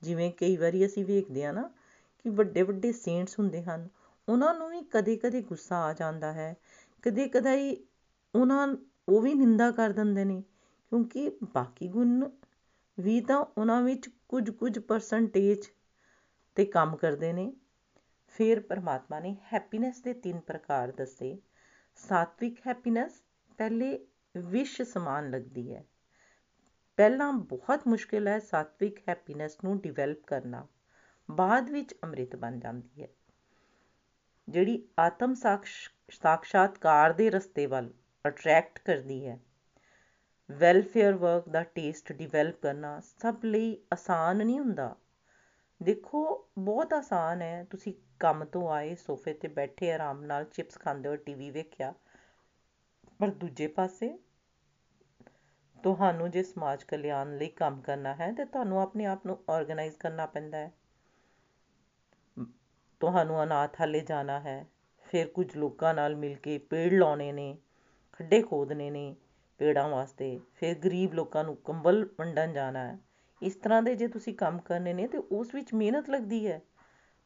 [0.03, 1.69] ਜਿਵੇਂ ਕਈ ਵਾਰੀ ਅਸੀਂ ਵੇਖਦੇ ਆ ਨਾ
[2.25, 3.87] ਕਿ ਵੱਡੇ ਵੱਡੇ ਸੇਂਟਸ ਹੁੰਦੇ ਹਨ,
[4.27, 6.55] ਉਹਨਾਂ ਨੂੰ ਵੀ ਕਦੇ ਕਦੇ ਗੁੱਸਾ ਆ ਜਾਂਦਾ ਹੈ,
[7.03, 7.75] ਕਦੇ ਕਦਾਈ
[8.33, 8.67] ਉਹਨਾਂ
[9.09, 10.41] ਉਹ ਵੀ ਨਿੰਦਾ ਕਰ ਦਿੰਦੇ ਨੇ,
[10.91, 12.29] ਕਿਉਂਕਿ ਬਾਕੀ ਗੁਣ
[12.97, 15.67] ਵੀ ਤਾਂ ਉਹਨਾਂ ਵਿੱਚ ਕੁਝ ਕੁਝ ਪਰਸੈਂਟੇਜ
[16.57, 17.53] ਤੇ ਕੰਮ ਕਰਦੇ ਨੇ।
[18.35, 21.37] ਫਿਰ ਪਰਮਾਤਮਾ ਨੇ ਹੈਪੀਨੈਸ ਦੇ ਤਿੰਨ ਪ੍ਰਕਾਰ ਦੱਸੇ।
[21.95, 23.21] ਸਾਤਵਿਕ ਹੈਪੀਨੈਸ
[23.57, 23.97] ਪਹਿਲੇ
[24.37, 25.83] ਵਿਸ਼ ਸਮਾਨ ਲੱਗਦੀ ਹੈ।
[26.97, 30.65] ਪਹਿਲਾਂ ਬਹੁਤ ਮੁਸ਼ਕਿਲ ਹੈ ਸਾਤਵਿਕ ਹੈਪੀਨੈਸ ਨੂੰ ਡਿਵੈਲਪ ਕਰਨਾ।
[31.29, 33.07] ਬਾਅਦ ਵਿੱਚ ਅੰਮ੍ਰਿਤ ਬਣ ਜਾਂਦੀ ਹੈ।
[34.49, 37.89] ਜਿਹੜੀ ਆਤਮ ਸਾਖਸ਼ਾਤਕਾਰ ਦੇ ਰਸਤੇ ਵੱਲ
[38.25, 39.39] ਅਟਰੈਕਟ ਕਰਦੀ ਹੈ
[40.49, 44.95] ਵੈਲਫੇਅਰ ਵਰਕ ਦਾ ਟੇਸਟ ਡਿਵੈਲਪ ਕਰਨਾ ਸਭ ਲਈ ਆਸਾਨ ਨਹੀਂ ਹੁੰਦਾ।
[45.83, 51.09] ਦੇਖੋ, ਬਹੁਤ ਆਸਾਨ ਹੈ। ਤੁਸੀਂ ਕੰਮ ਤੋਂ ਆਏ, ਸੋਫੇ ਤੇ ਬੈਠੇ, ਆਰਾਮ ਨਾਲ ਚਿਪਸ ਖਾਂਦੇ
[51.09, 51.93] ਹੋ ਟੀਵੀ ਵੇਖਿਆ,
[53.19, 54.17] ਪਰ ਦੂਜੇ ਪਾਸੇ
[55.83, 60.25] ਤੁਹਾਨੂੰ ਜੇ ਸਮਾਜ ਕਲਿਆਣ ਲਈ ਕੰਮ ਕਰਨਾ ਹੈ, ਤੇ ਤੁਹਾਨੂੰ ਆਪਣੇ ਆਪ ਨੂੰ ਆਰਗੇਨਾਈਜ਼ ਕਰਨਾ
[60.25, 60.71] ਪੈਂਦਾ ਹੈ।
[62.99, 64.65] ਤੁਹਾਨੂੰ ਅਨਾਥ ਹਾਲੇ ਜਾਣਾ ਹੈ।
[65.03, 67.57] ਫਿਰ ਕੁਝ ਲੋਕਾਂ ਨਾਲ ਮਿਲ ਕੇ ਪੇੜ ਲਾਉਣੇ ਨੇ,
[68.11, 69.15] ਖੱਡੇ ਖੋਦਣੇ ਨੇ
[69.57, 72.97] ਪੇੜਾਂ ਵਾਸਤੇ। ਫਿਰ ਗਰੀਬ ਲੋਕਾਂ ਨੂੰ ਕੰਬਲ ਵੰਡਣ ਜਾਣਾ ਹੈ।
[73.41, 76.61] ਇਸ ਤਰ੍ਹਾਂ ਦੇ ਜੇ ਤੁਸੀਂ ਕੰਮ ਕਰਨੇ ਨੇ, ਤੇ ਉਸ ਵਿੱਚ ਮਿਹਨਤ ਲੱਗਦੀ ਹੈ।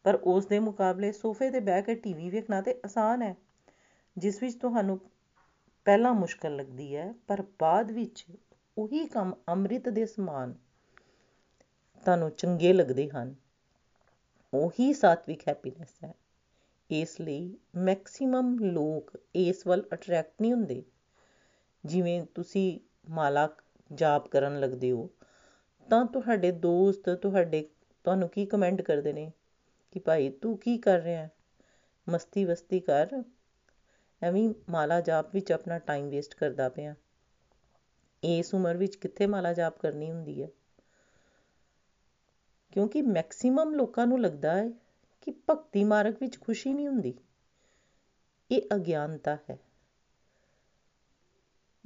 [0.04, 3.36] ਪਰ ਉਸ ਦੇ ਮੁਕਾਬਲੇ ਸੋਫੇ ਤੇ ਬਹਿ ਕੇ ਟੀਵੀ ਵੇਖਣਾ ਤੇ ਆਸਾਨ ਹੈ,
[4.18, 5.00] ਜਿਸ ਵਿੱਚ ਤੁਹਾਨੂੰ
[5.86, 8.26] ਪਹਿਲਾਂ ਮੁਸ਼ਕਲ ਲੱਗਦੀ ਹੈ, ਪਰ ਬਾਅਦ ਵਿੱਚ
[8.78, 10.56] ਉਹੀ ਕੰਮ ਅੰਮ੍ਰਿਤ ਦੇ ਸਮਾਨ
[12.06, 13.36] ਤੁਹਾਨੂੰ ਚੰਗੇ ਲੱਗਦੇ ਹਨ।
[14.54, 16.14] ਉਹੀ ਸਾਤਵਿਕ ਹੈਪੀਨੈਸ ਹੈ।
[16.92, 20.84] ਇਸ ਲਈ ਮੈਕਸਿਮਮ ਲੋਕ ਇਸ ਵੱਲ ਅਟਰੈਕਟ ਨਹੀਂ ਹੁੰਦੇ।
[21.86, 23.50] ਜਿਵੇਂ ਤੁਸੀਂ ਮਾਲਾ
[23.94, 25.10] ਜਾਪ ਕਰਨ ਲੱਗਦੇ ਹੋ,
[25.90, 27.70] ਤਾਂ ਤੁਹਾਡੇ ਦੋਸਤ ਤੁਹਾਡੇ,
[28.04, 29.32] ਤੁਹਾਨੂੰ ਕੀ ਕਮੈਂਟ ਕਰਦੇ ਨੇ?
[29.92, 31.30] ਕਿ ਭਾਈ ਤੂੰ ਕੀ ਕਰ ਰਿਹਾ
[32.10, 33.24] ਮਸਤੀ ਵਸਤੀ ਕਰ।
[34.24, 36.96] ਐਵੇਂ ਮਾਲਾ ਜਾਪ ਵਿੱਚ ਆਪਣਾ ਟਾਈਮ ਵੇਸਟ ਕਰਦਾ ਪਿਆ।
[38.28, 40.48] ਇਸ ਉਮਰ ਵਿੱਚ ਕਿੱਥੇ ਮਾਲਾ ਜਾਪ ਕਰਨੀ ਹੁੰਦੀ ਹੈ?
[42.72, 44.70] ਕਿਉਂਕਿ ਮੈਕਸਿਮਮ ਲੋਕਾਂ ਨੂੰ ਲੱਗਦਾ ਹੈ
[45.22, 47.14] ਕਿ ਭਗਤੀ ਮਾਰਗ ਵਿੱਚ ਖੁਸ਼ੀ ਨਹੀਂ ਹੁੰਦੀ।
[48.52, 49.60] ਇਹ ਅਗਿਆਨਤਾ ਹੈ।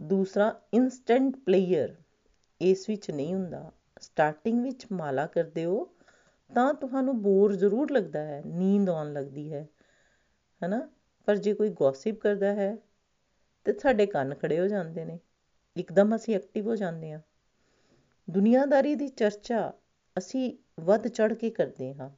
[0.01, 1.95] ਦੂਸਰਾ ਇਨਸਟੈਂਟ ਪਲੇਅਰ
[2.62, 5.89] ਇਸ ਵਿੱਚ ਨਹੀਂ ਹੁੰਦਾ। ਸਟਾਰਟਿੰਗ ਵਿੱਚ ਮਾਲਾ ਕਰਦੇ ਹੋ
[6.56, 9.67] ਤਾਂ ਤੁਹਾਨੂੰ ਬੋਰ ਜ਼ਰੂਰ ਲੱਗਦਾ ਹੈ, ਨੀਂਦ ਆਉਣ ਲੱਗਦੀ ਹੈ,
[10.65, 10.89] ਹਨਾ?
[11.25, 12.77] ਪਰ ਜੇ ਕੋਈ ਗੌਸਿਪ ਕਰਦਾ ਹੈ
[13.63, 15.19] ਤੇ ਸਾਡੇ ਕੰਨ ਖੜੇ ਹੋ ਜਾਂਦੇ ਨੇ।
[15.75, 17.19] ਇੱਕਦਮ ਅਸੀਂ ਐਕਟਿਵ ਹੋ ਜਾਂਦੇ ਹਾਂ।
[18.27, 19.71] ਦੁਨੀਆਦਾਰੀ ਦੀ ਚਰਚਾ
[20.17, 22.10] ਅਸੀਂ ਵੱਧ ਚੜ ਕੇ ਕਰਦੇ ਹਾਂ।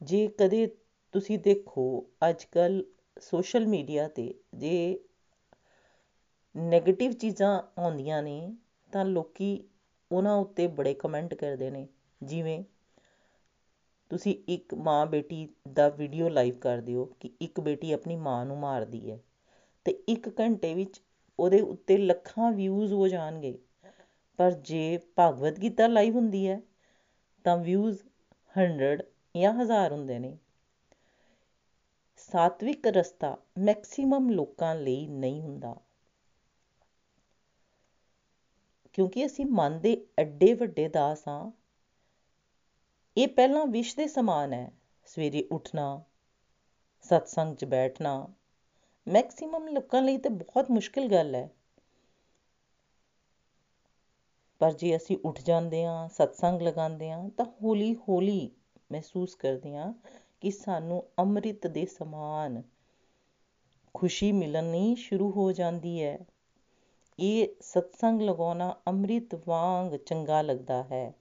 [0.00, 0.66] ਜੇ ਕਦੇ
[1.14, 1.84] ਤੁਸੀਂ ਦੇਖੋ
[2.28, 2.82] ਅੱਜ ਕੱਲ
[3.22, 4.74] ਸੋਸ਼ਲ ਮੀਡੀਆ ਤੇ ਜੇ
[6.54, 8.52] ਨੈਗੇਟਿਵ ਚੀਜ਼ਾਂ ਆਉਂਦੀਆਂ ਨੇ,
[8.90, 9.48] ਤਾਂ ਲੋਕੀ
[10.10, 11.86] ਉਹਨਾਂ ਉੱਤੇ ਬੜੇ ਕਮੈਂਟ ਕਰਦੇ ਨੇ।
[12.20, 12.62] ਜਿਵੇਂ
[14.10, 18.58] ਤੁਸੀਂ ਇੱਕ ਮਾਂ ਬੇਟੀ ਦਾ ਵੀਡੀਓ ਲਾਈਵ ਕਰ ਦਿਓ ਕਿ ਇੱਕ ਬੇਟੀ ਆਪਣੀ ਮਾਂ ਨੂੰ
[18.58, 19.18] ਮਾਰਦੀ ਹੈ।
[19.84, 21.02] ਤੇ ਇੱਕ ਘੰਟੇ ਵਿੱਚ
[21.38, 23.58] ਉਹਦੇ ਉੱਤੇ ਲੱਖਾਂ ਵਿਊਜ਼ ਹੋ ਜਾਣਗੇ।
[24.38, 26.60] ਪਰ ਜੇ ਭਗਵਦ ਗੀਤਾ ਲਾਈਵ ਹੁੰਦੀ ਹੈ,
[27.44, 27.98] ਤਾਂ ਵਿਊਜ਼
[28.56, 29.02] 100
[29.36, 30.38] ਜਾਂ 1000 ਹੁੰਦੇ ਨੇ।
[32.16, 35.76] ਸਾਤਵਿਕ ਰਸਤਾ ਮੈਕਸਿਮਮ ਲੋਕਾਂ ਲਈ ਨਹੀਂ ਹੁੰਦਾ।
[38.92, 41.50] ਕਿਉਂਕਿ ਅਸੀਂ ਮਨ ਦੇ ਐਡੇ ਵੱਡੇ ਦਾਸ ਹਾਂ।
[43.16, 44.72] ਇਹ ਪਹਿਲਾਂ ਵਿਸ਼ ਦੇ ਸਮਾਨ ਹੈ।
[45.04, 46.02] ਸਵੇਰੇ ਉੱਠਣਾ,
[47.02, 48.34] ਸਤਸੰਗ 'ਚ ਬੈਠਣਾ
[49.06, 51.50] ਮੈਕਸਿਮਮ ਲੋਕਾਂ ਲਈ ਤਾਂ ਬਹੁਤ ਮੁਸ਼ਕਿਲ ਗੱਲ ਹੈ।
[54.60, 58.50] ਪਰ ਜੇ ਅਸੀਂ ਉੱਠ ਜਾਂਦੇ ਹਾਂ, ਸਤਸੰਗ ਲਗਾਉਂਦੇ ਹਾਂ, ਤਾਂ ਹੌਲੀ ਹੌਲੀ
[58.92, 59.92] ਮਹਿਸੂਸ ਕਰਦੇ ਹਾਂ
[60.40, 62.62] ਕਿ ਸਾਨੂੰ ਅੰਮ੍ਰਿਤ ਦੇ ਸਮਾਨ
[63.94, 66.18] ਖੁਸ਼ੀ ਮਿਲਣੀ ਸ਼ੁਰੂ ਹੋ ਜਾਂਦੀ ਹੈ।
[67.18, 71.14] ਇਹ ਸਤਸੰਗ ਲਗਾਉਣਾ ਅੰਮ੍ਰਿਤ ਵਾਂਗ ਚੰਗਾ ਲੱਗਦਾ ਹੈ।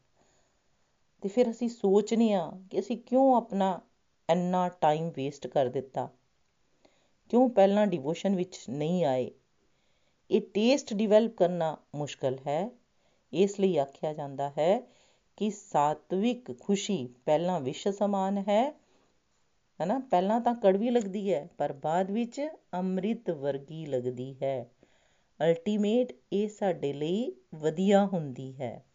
[1.23, 3.81] ਤੇ ਫਿਰ ਅਸੀਂ ਸੋਚਨੇ ਆ ਕਿ ਅਸੀਂ ਕਿਉਂ ਆਪਣਾ
[4.29, 6.09] ਇੰਨਾ ਟਾਈਮ ਵੇਸਟ ਕਰ ਦਿੱਤਾ।
[7.29, 9.31] ਕਿਉਂ ਪਹਿਲਾਂ ਡਿਵੋਸ਼ਨ ਵਿੱਚ ਨਹੀਂ ਆਏ?
[10.31, 12.69] ਇਹ ਟੇਸਟ ਡਿਵੈਲਪ ਕਰਨਾ ਮੁਸ਼ਕਲ ਹੈ।
[13.33, 14.79] ਇਸ ਲਈ ਆਖਿਆ ਜਾਂਦਾ ਹੈ
[15.37, 18.71] ਕਿ ਸਾਤਵਿਕ ਖੁਸ਼ੀ ਪਹਿਲਾਂ ਵਿਸ਼ ਸਮਾਨ ਹੈ,
[19.83, 19.99] ਹਨਾ?
[19.99, 24.69] ਪਹਿਲਾਂ ਤਾਂ ਕੜਵੀ ਲੱਗਦੀ ਹੈ, ਪਰ ਬਾਅਦ ਵਿੱਚ ਅੰਮ੍ਰਿਤ ਵਰਗੀ ਲੱਗਦੀ ਹੈ।
[25.39, 28.85] ਅਲਟੀਮੇਟ ਇਹ ਸਾਡੇ ਲਈ ਵਧੀਆ ਹੁੰਦੀ ਹੈ।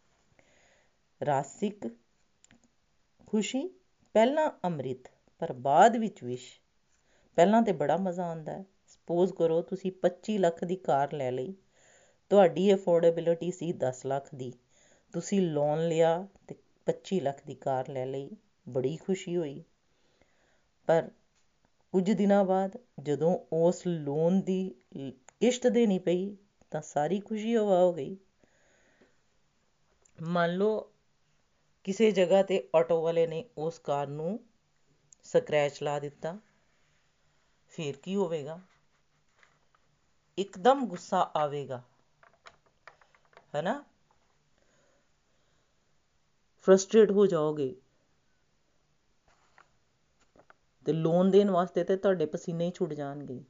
[1.26, 1.88] ਰਾਸਿਕ
[3.26, 3.68] ਖੁਸ਼ੀ
[4.12, 6.63] ਪਹਿਲਾਂ ਅੰਮ੍ਰਿਤ, ਪਰ ਬਾਅਦ ਵਿੱਚ ਵਿਸ਼।
[7.38, 11.54] ਪਹਿਲਾਂ ਤੇ ਬੜਾ ਮਜ਼ਾ ਆਉਂਦਾ ਹੈ। ਸਪੋਜ਼ ਕਰੋ ਤੁਸੀਂ 25 ਲੱਖ ਦੀ ਕਾਰ ਲੈ ਲਈ,
[12.30, 14.52] ਤੁਹਾਡੀ ਅਫੋਰਡੇਬਿਲਿਟੀ ਸੀ 10 ਲੱਖ ਦੀ।
[15.14, 16.16] ਤੁਸੀਂ ਲੋਨ ਲਿਆ
[16.48, 16.54] ਤੇ
[16.86, 18.30] 25 ਲੱਖ ਦੀ ਕਾਰ ਲੈ ਲਈ,
[18.68, 19.62] ਬੜੀ ਖੁਸ਼ੀ ਹੋਈ।
[20.88, 21.10] ਪਰ
[21.92, 24.74] ਕੁਝ ਦਿਨਾਂ ਬਾਅਦ ਜਦੋਂ ਉਸ ਲੋਨ ਦੀ
[25.40, 26.36] ਕਿਸ਼ਤ ਦੇਣੀ ਪਈ
[26.70, 28.16] ਤਾਂ ਸਾਰੀ ਖੁਸ਼ੀ ਹਵਾ ਹੋ ਗਈ।
[30.22, 30.92] ਮੰਨ ਲਓ
[31.84, 34.40] ਕਿਸੇ ਜਗ੍ਹਾ ਤੇ ਆਟੋ ਵਾਲੇ ਨੇ ਉਸ ਕਾਰ ਨੂੰ
[35.24, 36.38] ਸਕ੍ਰੈਚ ਲਾ ਦਿੱਤਾ।
[37.74, 38.58] ਫਿਰ ਕੀ ਹੋਵੇਗਾ?
[40.38, 41.82] ਇੱਕਦਮ ਗੁੱਸਾ ਆਵੇਗਾ।
[43.54, 43.82] ਹੈਨਾ?
[46.66, 47.74] ਫਰਸਟ੍ਰੇਟ ਹੋ ਜਾਓਗੇ।
[50.86, 53.42] ਤੇ ਲੋਨ ਦੇਣ ਵਾਸਤੇ ਤੇ ਤੁਹਾਡੇ ਪਸੀਨੇ ਹੀ ਛੁੱਟ ਜਾਣਗੇ।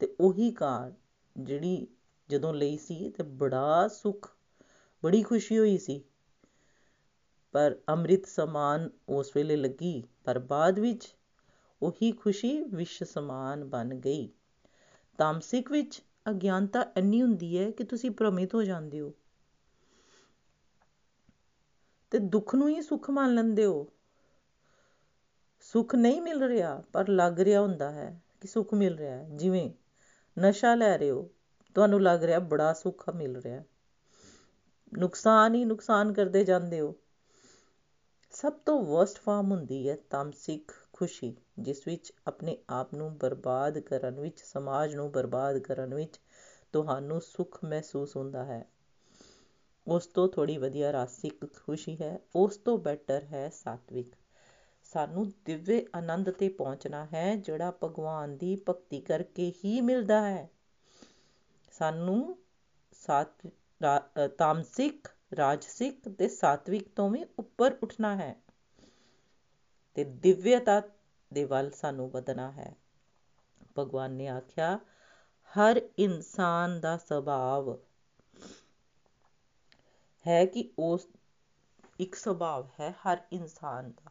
[0.00, 0.92] ਤੇ ਉਹੀ ਕਾਰ
[1.36, 1.86] ਜਿਹੜੀ
[2.28, 4.28] ਜਦੋਂ ਲਈ ਸੀ ਤੇ ਬੜਾ ਸੁੱਖ,
[5.02, 6.02] ਬੜੀ ਖੁਸ਼ੀ ਹੋਈ ਸੀ।
[7.54, 11.06] ਪਰ ਅੰਮ੍ਰਿਤ ਸਮਾਨ ਉਸ ਵੇਲੇ ਲੱਗੀ। ਪਰ ਬਾਅਦ ਵਿੱਚ
[11.82, 14.30] ਉਹੀ ਖੁਸ਼ੀ ਵਿਸ਼ ਸਮਾਨ ਬਣ ਗਈ।
[15.18, 19.12] ਤਾਮਸਿਕ ਵਿੱਚ ਅਗਿਆਨਤਾ ਇੰਨੀ ਹੁੰਦੀ ਹੈ ਕਿ ਤੁਸੀਂ ਭ੍ਰਮਿਤ ਹੋ ਜਾਂਦੇ ਹੋ।
[22.10, 23.92] ਤੇ ਦੁੱਖ ਨੂੰ ਹੀ ਸੁੱਖ ਮੰਨ ਲੈਂਦੇ ਹੋ।
[25.60, 29.70] ਸੁੱਖ ਨਹੀਂ ਮਿਲ ਰਿਹਾ, ਪਰ ਲੱਗ ਰਿਹਾ ਹੁੰਦਾ ਹੈ ਕਿ ਸੁੱਖ ਮਿਲ ਰਿਹਾ ਹੈ। ਜਿਵੇਂ
[30.38, 31.30] ਨਸ਼ਾ ਲੈ ਰਹੇ ਹੋ,
[31.74, 33.62] ਤੁਹਾਨੂੰ ਲੱਗ ਰਿਹਾ ਬੜਾ ਸੁੱਖ ਮਿਲ ਰਿਹਾ।
[34.98, 36.94] ਨੁਕਸਾਨ ਹੀ ਨੁਕਸਾਨ ਕਰਦੇ ਜਾਂਦੇ ਹੋ।
[38.30, 44.20] ਸਭ ਤੋਂ ਵਰਸਟ ਫਾਰਮ ਹੁੰਦੀ ਹੈ ਤਾਮਸਿਕ ਖੁਸ਼ੀ। ਜਿਸ ਵਿੱਚ ਆਪਣੇ ਆਪ ਨੂੰ ਬਰਬਾਦ ਕਰਨ
[44.20, 46.20] ਵਿੱਚ, ਸਮਾਜ ਨੂੰ ਬਰਬਾਦ ਕਰਨ ਵਿੱਚ
[46.72, 48.64] ਤੁਹਾਨੂੰ ਸੁੱਖ ਮਹਿਸੂਸ ਹੁੰਦਾ ਹੈ।
[49.86, 54.14] ਉਸ ਤੋਂ ਥੋੜੀ ਵਧੀਆ ਰਾਸਿਕ ਖੁਸ਼ੀ ਹੈ, ਉਸ ਤੋਂ ਬੈਟਰ ਹੈ ਸਾਤਵਿਕ।
[54.92, 60.48] ਸਾਨੂੰ ਦਿਵਯ ਆਨੰਦ ਤੇ ਪਹੁੰਚਣਾ ਹੈ, ਜਿਹੜਾ ਭਗਵਾਨ ਦੀ ਭਗਤੀ ਕਰਕੇ ਹੀ ਮਿਲਦਾ ਹੈ।
[61.72, 62.38] ਸਾਨੂੰ
[62.92, 63.46] ਸਾਤ
[64.38, 68.34] ਤਾਮਸਿਕ, ਰਾਜਸਿਕ ਤੇ ਸਾਤਵਿਕ ਤੋਂ ਵੀ ਉੱਪਰ ਉੱਠਣਾ ਹੈ।
[69.96, 70.80] ਤੇ ਦਿਵਯਤਾ
[71.32, 72.76] ਦੇ ਵੱਲ ਸਾਨੂੰ ਵਧਣਾ ਹੈ।
[73.78, 74.78] ਭਗਵਾਨ ਨੇ ਆਖਿਆ,
[75.52, 77.76] ਹਰ ਇਨਸਾਨ ਦਾ ਸੁਭਾਅ
[80.26, 81.06] ਹੈ ਕਿ ਉਸ,
[82.00, 84.10] ਇੱਕ ਸੁਭਾਅ ਹੈ ਹਰ ਇਨਸਾਨ ਦਾ।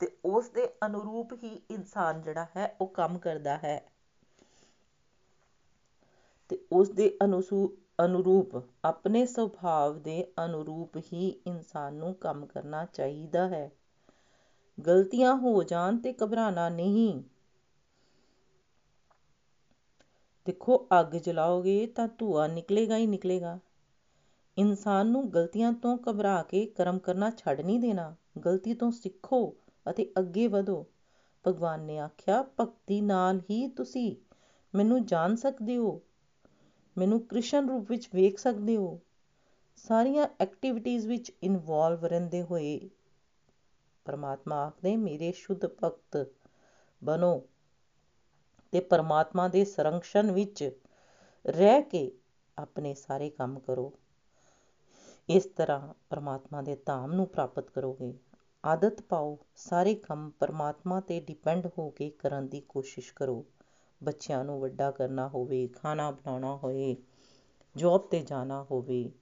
[0.00, 3.92] ਤੇ ਉਸ ਦੇ ਅਨੁਰੂਪ ਹੀ ਇਨਸਾਨ ਜਿਹੜਾ ਹੈ ਉਹ ਕੰਮ ਕਰਦਾ ਹੈ।
[6.50, 13.70] ਤੇ ਉਸ ਦੇ ਅਨੁਰੂਪ, ਆਪਣੇ ਸੁਭਾਅ ਦੇ ਅਨੁਰੂਪ ਹੀ ਇਨਸਾਨ ਨੂੰ ਕੰਮ ਕਰਨਾ ਚਾਹੀਦਾ ਹੈ।
[14.78, 17.22] ਗਲਤੀਆਂ ਹੋ ਜਾਣ ਤੇ ਘਬਰਾਣਾ ਨਹੀਂ।
[20.46, 23.58] ਦੇਖੋ, ਅੱਗ ਜਲਾਓਗੇ ਤਾਂ ਧੂਆ ਨਿਕਲੇਗਾ ਹੀ ਨਿਕਲੇਗਾ।
[24.56, 29.44] ਇਨਸਾਨ ਨੂੰ ਗਲਤੀਆਂ ਤੋਂ ਘਬਰਾ ਕੇ ਕਰਮ ਕਰਨਾ ਛੱਡ ਨਹੀਂ ਦੇਣਾ। ਗਲਤੀ ਤੋਂ ਸਿੱਖੋ
[29.86, 30.84] ਅਤੇ ਅੱਗੇ ਵਧੋ।
[31.44, 34.14] ਭਗਵਾਨ ਨੇ ਆਖਿਆ, ਭਗਤੀ ਨਾਲ ਹੀ ਤੁਸੀਂ
[34.74, 36.00] ਮੈਨੂੰ ਜਾਣ ਸਕਦੇ ਹੋ।
[36.96, 38.98] ਮੈਨੂੰ ਕ੍ਰਿਸ਼ਨ ਰੂਪ ਵਿੱਚ ਵੇਖ ਸਕਦੇ ਹੋ।
[39.78, 42.78] ਸਾਰੀਆਂ ਐਕਟੀਵਿਟੀਜ਼ ਵਿੱਚ ਇਨਵੋਲਵ ਰਹਿੰਦੇ ਹੋਏ
[44.04, 46.30] ਪਰਮਾਤਮਾ ਆਖਦੇ ਮੇਰੇ ਸ਼ੁੱਧ ਭਗਤ
[47.04, 47.42] ਬਨੋ
[48.72, 50.70] ਤੇ ਪਰਮਾਤਮਾ ਦੇ ਸੰਰਕਸ਼ਣ ਵਿੱਚ
[51.46, 52.12] ਰਹਿ ਕੇ
[52.58, 53.92] ਆਪਣੇ ਸਾਰੇ ਕੰਮ ਕਰੋ।
[55.28, 58.14] ਇਸ ਤਰ੍ਹਾਂ ਪਰਮਾਤਮਾ ਦੇ ਧਾਮ ਨੂੰ ਪ੍ਰਾਪਤ ਕਰੋਗੇ।
[58.64, 63.44] ਆਦਤ ਪਾਓ, ਸਾਰੇ ਕੰਮ ਪਰਮਾਤਮਾ ਤੇ ਡਿਪੈਂਡ ਹੋ ਕੇ ਕਰਨ ਦੀ ਕੋਸ਼ਿਸ਼ ਕਰੋ।
[64.04, 66.96] ਬੱਚਿਆਂ ਨੂੰ ਵੱਡਾ ਕਰਨਾ ਹੋਵੇ, ਖਾਣਾ ਬਣਾਉਣਾ ਹੋਏ
[67.76, 69.12] ਜੋਬ 'ਤੇ ਜਾਣਾ ਹੋਵੇ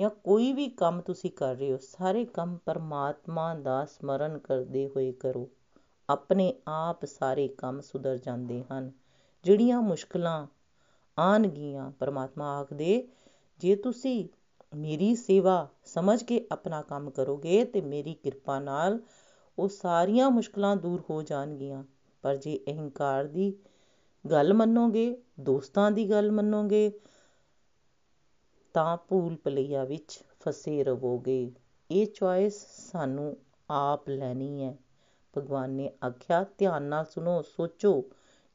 [0.00, 5.12] ਜਾਂ ਕੋਈ ਵੀ ਕੰਮ ਤੁਸੀਂ ਕਰ ਰਹੇ ਹੋ, ਸਾਰੇ ਕੰਮ ਪਰਮਾਤਮਾ ਦਾ ਸਮਰਨ ਕਰਦੇ ਹੋਏ
[5.12, 5.50] ਕਰੋ।
[6.10, 8.90] ਆਪਣੇ ਆਪ ਸਾਰੇ ਕੰਮ ਸੁਧਰ ਜਾਂਦੇ ਹਨ।
[9.44, 10.46] ਜਿਹੜੀਆਂ ਮੁਸ਼ਕਲਾਂ
[11.18, 13.08] ਆਉਣਗੀਆਂ, ਪਰਮਾਤਮਾ ਆਖਦੇ,
[13.58, 14.28] ਜੇ ਤੁਸੀਂ
[14.76, 19.00] ਮੇਰੀ ਸੇਵਾ ਸਮਝ ਕੇ ਆਪਣਾ ਕੰਮ ਕਰੋਗੇ ਤੇ ਮੇਰੀ ਕਿਰਪਾ ਨਾਲ
[19.58, 21.84] ਉਹ ਸਾਰੀਆਂ ਮੁਸ਼ਕਲਾਂ ਦੂਰ ਹੋ ਜਾਣਗੀਆਂ।
[22.22, 23.52] ਪਰ ਜੇ ਅਹੰਕਾਰ ਦੀ
[24.30, 27.00] ਗੱਲ ਮੰਨੋਗੇ, ਦੋਸਤਾਂ ਦੀ ਗੱਲ ਮੰਨੋਗੇ
[28.74, 31.52] ਤਾਂ ਭੂਲ ਭੁਲਈਆ ਵਿੱਚ ਫਸੇ ਰਹੋਗੇ
[31.90, 33.36] ਇਹ ਚੁਆਇਸ ਸਾਨੂੰ
[33.70, 34.76] ਆਪ ਲੈਣੀ ਹੈ।
[35.38, 38.04] ਭਗਵਾਨ ਨੇ ਆਖਿਆ, ਧਿਆਨ ਨਾਲ ਸੁਣੋ, ਸੋਚੋ,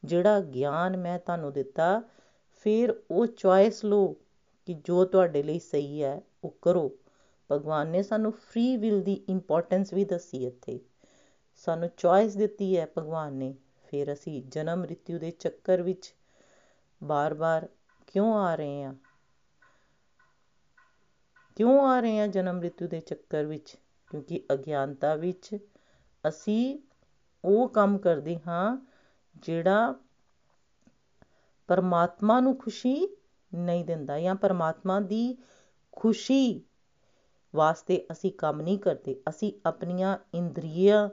[0.04, 2.02] ਜਿਹੜਾ ਗਿਆਨ ਮੈਂ ਤੁਹਾਨੂੰ ਦਿੱਤਾ,
[2.50, 4.16] ਫਿਰ ਉਹ ਚੁਆਇਸ ਲਓ
[4.66, 6.98] ਕਿ ਜੋ ਤੁਹਾਡੇ ਲਈ ਸਹੀ ਹੈ, ਉਹ ਕਰੋ।
[7.52, 10.80] ਭਗਵਾਨ ਨੇ ਸਾਨੂੰ ਫ੍ਰੀ ਵਿਲ ਦੀ ਇੰਪੋਰਟੈਂਸ ਵੀ ਦੱਸੀ ਇੱਥੇ।
[11.56, 13.54] ਸਾਨੂੰ ਚੁਆਇਸ ਦਿੱਤੀ ਹੈ ਭਗਵਾਨ ਨੇ।
[13.90, 16.14] ਫਿਰ ਅਸੀਂ ਜਨਮ ਮ੍ਰਿਤਿੂ ਦੇ ਚੱਕਰ ਵਿੱਚ
[17.04, 17.68] ਬਾਰ-ਬਾਰ
[18.06, 18.94] ਕਿਉਂ ਆ ਰਹੇ ਹਾਂ?
[21.58, 23.76] ਕਿਉਂ ਆ ਰਹੇ ਹਾਂ ਜਨਮ ਮ੍ਰਿਤਿੂ ਦੇ ਚੱਕਰ ਵਿੱਚ?
[24.10, 25.56] ਕਿਉਂਕਿ ਅਗਿਆਨਤਾ ਵਿੱਚ
[26.28, 26.78] ਅਸੀਂ
[27.44, 28.76] ਉਹ ਕੰਮ ਕਰਦੇ ਹਾਂ
[29.42, 29.94] ਜਿਹੜਾ
[31.68, 33.08] ਪਰਮਾਤਮਾ ਨੂੰ ਖੁਸ਼ੀ
[33.54, 35.36] ਨਹੀਂ ਦਿੰਦਾ ਜਾਂ ਪਰਮਾਤਮਾ ਦੀ
[35.92, 36.62] ਖੁਸ਼ੀ
[37.54, 41.08] ਵਾਸਤੇ ਅਸੀਂ ਕੰਮ ਨਹੀਂ ਕਰਦੇ। ਅਸੀਂ ਆਪਣੀਆਂ ਇੰਦਰੀਆਂ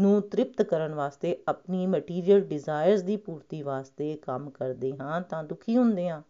[0.00, 5.76] ਨੂੰ ਤ੍ਰਿਪਤ ਕਰਨ ਵਾਸਤੇ, ਆਪਣੀ ਮਟੀਰੀਅਲ ਡਿਜ਼ਾਇਰਸ ਦੀ ਪੂਰਤੀ ਵਾਸਤੇ ਕੰਮ ਕਰਦੇ ਹਾਂ ਤਾਂ ਦੁਖੀ
[5.76, 6.22] ਹੁੰਦੇ ਹਾਂ।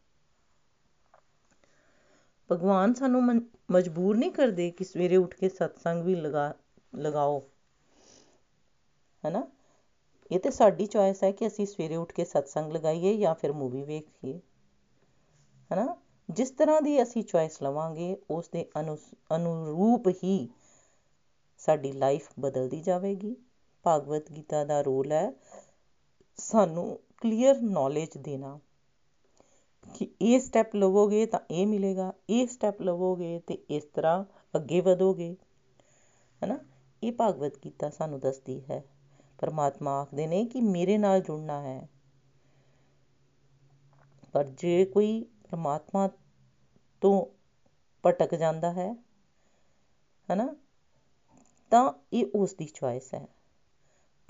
[2.51, 3.23] ਭਗਵਾਨ ਸਾਨੂੰ
[3.73, 6.53] ਮਜਬੂਰ ਨਹੀਂ ਕਰਦੇ ਕਿ ਸਵੇਰੇ ਉੱਠ ਕੇ ਸਤਸੰਗ ਵੀ ਲਗਾ,
[6.93, 7.41] ਲਗਾਓ।
[9.25, 9.43] ਹੈਨਾ?
[10.31, 13.83] ਇਹ ਤੇ ਸਾਡੀ ਚੋਇਸ ਹੈ ਕਿ ਅਸੀਂ ਸਵੇਰੇ ਉੱਠ ਕੇ ਸਤਸੰਗ ਲਗਾਈਏ ਜਾਂ ਫਿਰ ਮੂਵੀ
[13.83, 14.41] ਵੇਖੀਏ।
[15.71, 15.97] ਹੈਨਾ?
[16.29, 18.65] ਜਿਸ ਤਰ੍ਹਾਂ ਦੀ ਅਸੀਂ ਚੋਇਸ ਲਵਾਂਗੇ, ਉਸ ਦੇ
[19.31, 20.49] ਅਨੁਰੂਪ ਹੀ
[21.61, 23.35] ਸਾਡੀ ਲਾਈਫ ਬਦਲਦੀ ਜਾਵੇਗੀ।
[23.85, 25.31] ਭਾਗਵਤ ਗੀਤਾ ਦਾ ਰੋਲ ਹੈ
[26.39, 28.59] ਸਾਨੂੰ ਕਲੀਅਰ ਨੌਲੇਜ ਦੇਣਾ।
[29.95, 34.25] ਕਿ ਇਹ ਸਟੈਪ ਲਵੋਗੇ ਤਾਂ ਇਹ ਮਿਲੇਗਾ, ਇਹ ਸਟੈਪ ਲਵੋਗੇ ਤੇ ਇਸ ਤਰ੍ਹਾਂ
[34.57, 35.37] ਅੱਗੇ ਵਧੋਗੇ।
[36.43, 36.59] ਹੈਨਾ?
[37.03, 38.85] ਇਹ ਭਾਗਵਤ ਗੀਤਾ ਸਾਨੂੰ ਦੱਸਦੀ ਹੈ।
[39.39, 41.89] ਪਰਮਾਤਮਾ ਆਖਦੇ ਨੇ ਕਿ ਮੇਰੇ ਨਾਲ ਜੁੜਨਾ ਹੈ।
[44.33, 46.09] ਪਰ ਜੇ ਕੋਈ ਪਰਮਾਤਮਾ
[47.01, 47.27] ਤੋਂ
[48.07, 48.93] ਭਟਕ ਜਾਂਦਾ ਹੈ,
[50.31, 50.57] ਹੈਨਾ?
[51.71, 53.29] ਤਾਂ ਇਹ ਉਸ ਦੀ ਚੋਇਸ ਹੈ।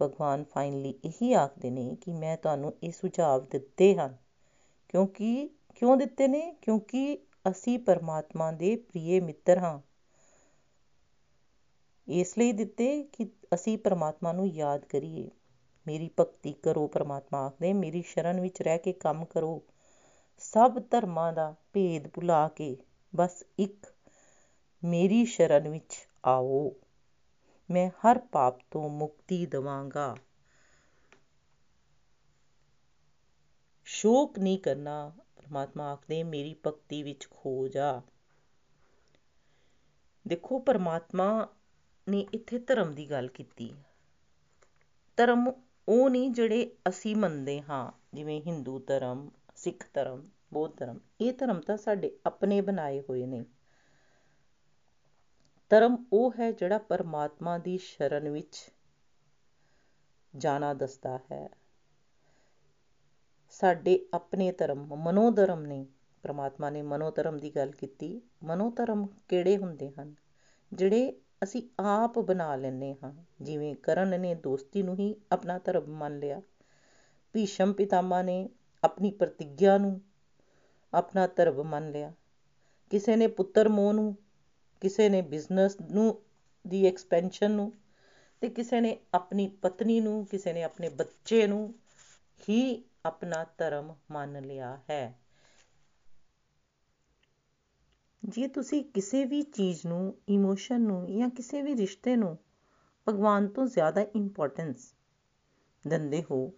[0.02, 4.16] ਭਗਵਾਨ ਫਾਈਨਲੀ ਇਹੀ ਆਖਦੇ ਨੇ ਕਿ ਮੈਂ ਤੁਹਾਨੂੰ ਇਹ ਸੁਝਾਅ ਦਿੱਤੇ ਹਨ।
[4.88, 6.56] ਕਿਉਂਕਿ, ਕਿਉਂ ਦਿੱਤੇ ਨੇ?
[6.62, 7.18] ਕਿਉਂਕਿ
[7.50, 9.80] ਅਸੀਂ ਪਰਮਾਤਮਾ ਦੇ ਪ੍ਰਿਯ ਮਿੱਤਰ ਹਾਂ।
[12.08, 15.30] ਇਸ ਲਈ ਦਿੱਤੇ ਕਿ ਅਸੀਂ ਪਰਮਾਤਮਾ ਨੂੰ ਯਾਦ ਕਰੀਏ।
[15.86, 19.62] ਮੇਰੀ ਭਗਤੀ ਕਰੋ, ਪਰਮਾਤਮਾ ਆਖਦੇ, ਮੇਰੀ ਸ਼ਰਨ ਵਿੱਚ ਰਹਿ ਕੇ ਕੰਮ ਕਰੋ।
[20.38, 22.76] ਸਭ ਧਰਮਾਂ ਦਾ ਭੇਦ ਭੁਲਾ ਕੇ
[23.16, 23.86] ਬਸ ਇੱਕ,
[24.84, 26.72] ਮੇਰੀ ਸ਼ਰਨ ਵਿੱਚ ਆਓ।
[27.70, 30.16] ਮੈਂ ਹਰ ਪਾਪ ਤੋਂ ਮੁਕਤੀ ਦਵਾਂਗਾ।
[33.96, 38.02] ਸ਼ੋਕ ਨਹੀਂ ਕਰਨਾ, ਪਰਮਾਤਮਾ ਆਖਦੇ, ਮੇਰੀ ਭਗਤੀ ਵਿੱਚ ਖੋ ਜਾ।
[40.28, 41.48] ਦੇਖੋ, ਪਰਮਾਤਮਾ
[42.08, 43.74] ਨੇ ਇੱਥੇ ਧਰਮ ਦੀ ਗੱਲ ਕੀਤੀ।
[45.16, 45.52] ਧਰਮ
[45.88, 51.60] ਉਹ ਨਹੀਂ ਜਿਹੜੇ ਅਸੀਂ ਮੰਨਦੇ ਹਾਂ, ਜਿਵੇਂ ਹਿੰਦੂ ਧਰਮ, ਸਿੱਖ ਧਰਮ, ਬੌਧ ਧਰਮ, ਇਹ ਧਰਮ
[51.60, 53.44] ਤਾਂ ਸਾਡੇ ਆਪਣੇ ਬਣਾਏ ਹੋਏ ਨੇ।
[55.68, 58.70] ਧਰਮ ਉਹ ਹੈ ਜਿਹੜਾ ਪਰਮਾਤਮਾ ਦੀ ਸ਼ਰਨ ਵਿੱਚ
[60.36, 61.48] ਜਾਣਾ ਦੱਸਦਾ ਹੈ।
[63.60, 65.86] ਸਾਡੇ ਆਪਣੇ ਧਰਮ ਮਨੋ ਧਰਮ ਨੇ,
[66.22, 70.14] ਪਰਮਾਤਮਾ ਨੇ ਮਨੋ ਧਰਮ ਦੀ ਗੱਲ ਕੀਤੀ। ਮਨੋ ਧਰਮ ਕਿਹੜੇ ਹੁੰਦੇ ਹਨ?
[70.72, 76.18] ਜਿਹੜੇ ਅਸੀਂ ਆਪ ਬਣਾ ਲੈਂਦੇ ਹਾਂ। ਜਿਵੇਂ ਕਰਨ ਨੇ ਦੋਸਤੀ ਨੂੰ ਹੀ ਆਪਣਾ ਧਰਮ ਮੰਨ
[76.18, 76.42] ਲਿਆ।
[77.32, 78.48] ਭੀਸ਼ਮ ਪਿਤਾਮਾ ਨੇ
[78.84, 80.00] ਆਪਣੀ ਪ੍ਰਤਿਗਿਆ ਨੂੰ
[80.94, 82.12] ਆਪਣਾ ਧਰਮ ਮੰਨ ਲਿਆ।
[82.90, 84.16] ਕਿਸੇ ਨੇ ਪੁੱਤਰ ਮੋਹ ਨੂੰ,
[84.80, 86.22] ਕਿਸੇ ਨੇ ਬਿਜ਼ਨਸ ਨੂੰ,
[86.66, 87.72] ਦੀ ਐਕਸਪੈਂਸ਼ਨ ਨੂੰ
[88.40, 91.74] ਤੇ ਕਿਸੇ ਨੇ ਆਪਣੀ ਪਤਨੀ ਨੂੰ, ਕਿਸੇ ਨੇ ਆਪਣੇ ਬੱਚੇ ਨੂੰ
[92.48, 95.18] ਹੀ ਆਪਣਾ ਧਰਮ ਮੰਨ ਲਿਆ ਹੈ।
[98.24, 102.38] ਜੇ ਤੁਸੀਂ ਕਿਸੇ ਵੀ ਚੀਜ਼ ਨੂੰ ਇਮੋਸ਼ਨ ਨੂੰ ਜਾਂ ਕਿਸੇ ਵੀ ਰਿਸ਼ਤੇ ਨੂੰ
[103.08, 104.94] ਭਗਵਾਨ ਤੋਂ ਜ਼ਿਆਦਾ ਇੰਪੋਰਟੈਂਸ
[105.88, 106.52] ਦਿੰਦੇ ਹੋ,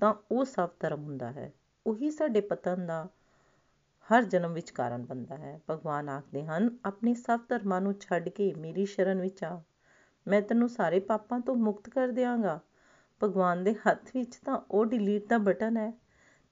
[0.00, 1.52] ਤਾਂ ਉਹ ਸਭ ਧਰਮ ਹੁੰਦਾ ਹੈ।
[1.86, 3.08] ਉਹੀ ਸਾਡੇ ਪਤਨ ਦਾ
[4.08, 8.54] ਹਰ ਜਨਮ ਵਿੱਚ ਕਾਰਨ ਬਣਦਾ ਹੈ। ਭਗਵਾਨ ਆਖਦੇ ਹਨ, ਆਪਣੇ ਸਭ ਧਰਮਾਂ ਨੂੰ ਛੱਡ ਕੇ
[8.54, 9.62] ਮੇਰੀ ਸ਼ਰਨ ਵਿੱਚ ਆ।
[10.26, 12.60] ਮੈਂ ਤੈਨੂੰ ਸਾਰੇ ਪਾਪਾਂ ਤੋਂ ਮੁਕਤ ਕਰ ਦਿਆਂਗਾ।
[13.24, 15.92] ਭਗਵਾਨ ਦੇ ਹੱਥ ਵਿੱਚ ਤਾਂ ਉਹ ਡਿਲੀਟ ਦਾ ਬਟਨ ਹੈ।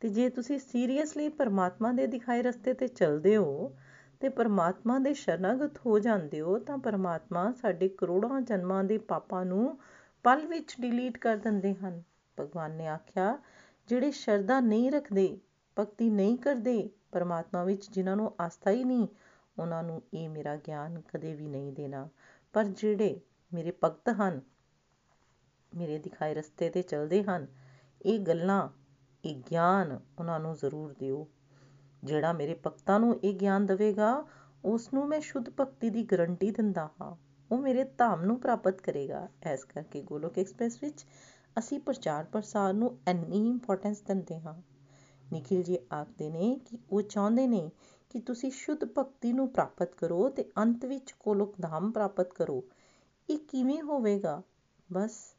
[0.00, 3.76] ਤੇ ਜੇ ਤੁਸੀਂ ਸੀਰੀਅਸਲੀ ਪਰਮਾਤਮਾ ਦੇ ਦਿਖਾਏ ਰਸਤੇ ਤੇ ਚੱਲਦੇ ਹੋ
[4.20, 9.78] ਤੇ ਪਰਮਾਤਮਾ ਦੇ ਸ਼ਰਨਾਗਤ ਹੋ ਜਾਂਦੇ ਹੋ, ਤਾਂ ਪਰਮਾਤਮਾ ਸਾਡੇ ਕਰੋੜਾਂ ਜਨਮਾਂ ਦੇ ਪਾਪਾਂ ਨੂੰ
[10.22, 12.02] ਪਲ ਵਿੱਚ ਡਿਲੀਟ ਕਰ ਦਿੰਦੇ ਹਨ।
[12.40, 13.38] ਭਗਵਾਨ ਨੇ ਆਖਿਆ,
[13.88, 15.38] ਜਿਹੜੇ ਸ਼ਰਧਾ ਨਹੀਂ ਰੱਖਦੇ,
[15.78, 19.08] ਭਗਤੀ ਨਹੀਂ ਕਰਦੇ, ਪਰਮਾਤਮਾ ਵਿੱਚ ਜਿਨ੍ਹਾਂ ਨੂੰ ਆਸਥਾ ਹੀ ਨਹੀਂ,
[19.58, 22.08] ਉਹਨਾਂ ਨੂੰ ਇਹ ਮੇਰਾ ਗਿਆਨ ਕਦੇ ਵੀ ਨਹੀਂ ਦੇਣਾ।
[22.52, 23.20] ਪਰ ਜਿਹੜੇ
[23.54, 24.40] ਮੇਰੇ ਭਗਤ ਹਨ
[25.74, 27.46] ਮੇਰੇ ਦਿਖਾਏ ਰਸਤੇ ਤੇ ਚੱਲਦੇ ਹਨ।
[28.02, 28.68] ਇਹ ਗੱਲਾਂ,
[29.24, 31.28] ਇਹ ਗਿਆਨ ਉਹਨਾਂ ਨੂੰ ਜ਼ਰੂਰ ਦਿਓ।
[32.04, 34.24] ਜਿਹੜਾ ਮੇਰੇ ਭਗਤਾਂ ਨੂੰ ਇਹ ਗਿਆਨ ਦੇਵੇਗਾ
[34.64, 37.16] ਉਸ ਨੂੰ ਮੈਂ ਸ਼ੁੱਧ ਭਗਤੀ ਦੀ ਗਰੰਟੀ ਦਿੰਦਾ ਹਾਂ।
[37.52, 41.06] ਉਹ ਮੇਰੇ ਧਾਮ ਨੂੰ ਪ੍ਰਾਪਤ ਕਰੇਗਾ। ਇਸ ਕਰਕੇ ਗੋਲੋਕ ਐਕਸਪ੍ਰੈਸ ਵਿੱਚ
[41.58, 44.62] ਅਸੀਂ ਪ੍ਰਚਾਰ ਪ੍ਰਸਾਰ ਨੂੰ ਇੰਨੀ ਇੰਪੋਰਟੈਂਸ ਦਿੰਦੇ ਹਾਂ।
[45.32, 47.70] ਨikhil ji ਆਖਦੇ ਨੇ ਕਿ ਉਹ ਚਾਹੁੰਦੇ ਨੇ
[48.10, 52.64] ਕਿ ਤੁਸੀਂ ਸ਼ੁੱਧ ਭਗਤੀ ਨੂੰ ਪ੍ਰਾਪਤ ਕਰੋ ਤੇ ਅੰਤ ਵਿੱਚ ਗੋਲੋਕ ਧਾਮ ਪ੍ਰਾਪਤ ਕਰੋ।
[53.30, 54.42] ਇਹ ਕਿਵੇਂ ਹੋਵੇਗਾ?
[54.92, 55.35] ਬਸ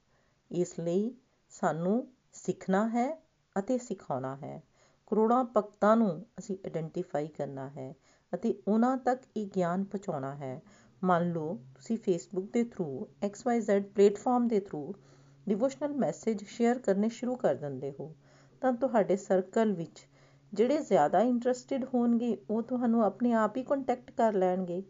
[0.52, 1.16] ਇਸ ਲਈ
[1.50, 3.24] ਸਾਨੂੰ ਸਿੱਖਣਾ ਹੈ
[3.60, 4.64] ਅਤੇ ਸਿਖਾਉਣਾ ਹੈ।
[5.08, 7.96] ਕਰੋੜਾਂ ਭਗਤਾਂ ਨੂੰ ਅਸੀਂ ਆਇਡੈਂਟੀਫਾਈ ਕਰਨਾ ਹੈ
[8.34, 10.62] ਅਤੇ ਉਹਨਾਂ ਤੱਕ ਇਹ ਗਿਆਨ ਪਹੁੰਚਾਉਣਾ ਹੈ।
[11.04, 14.94] ਮੰਨ ਲਓ, ਤੁਸੀਂ ਫੇਸਬੁੱਕ ਦੇ ਥਰੂ XYZ ਪਲੇਟਫਾਰਮ ਦੇ ਥਰੂ
[15.50, 18.16] ਡਿਵੋਸ਼ਨਲ ਮੈਸੇਜ ਸ਼ੇਅਰ ਕਰਨੇ ਸ਼ੁਰੂ ਕਰ ਦਿੰਦੇ ਹੋ,
[18.62, 20.08] ਤਾਂ ਤੁਹਾਡੇ ਸਰਕਲ ਵਿੱਚ
[20.54, 24.84] ਜਿਹੜੇ ਜ਼ਿਆਦਾ ਇੰਟਰਸਟਿਡ ਹੋਣਗੇ, ਉਹ ਤੁਹਾਨੂੰ ਆਪਣੇ ਆਪ ਹੀ ਕੰਟੈਕਟ ਕਰ ਲੈਣਗੇ।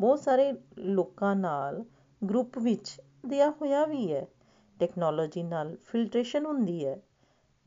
[0.00, 1.84] ਬਹੁਤ ਸਾਰੇ ਲੋਕਾਂ ਨਾਲ
[2.30, 4.26] ਗਰੁੱਪ ਵਿੱਚ ਦਿਆ ਹੋਇਆ ਵੀ ਹੈ।
[4.82, 7.00] ਟੈਕਨੋਲੋਜੀ ਨਾਲ ਫਿਲਟਰੇਸ਼ਨ ਹੁੰਦੀ ਹੈ,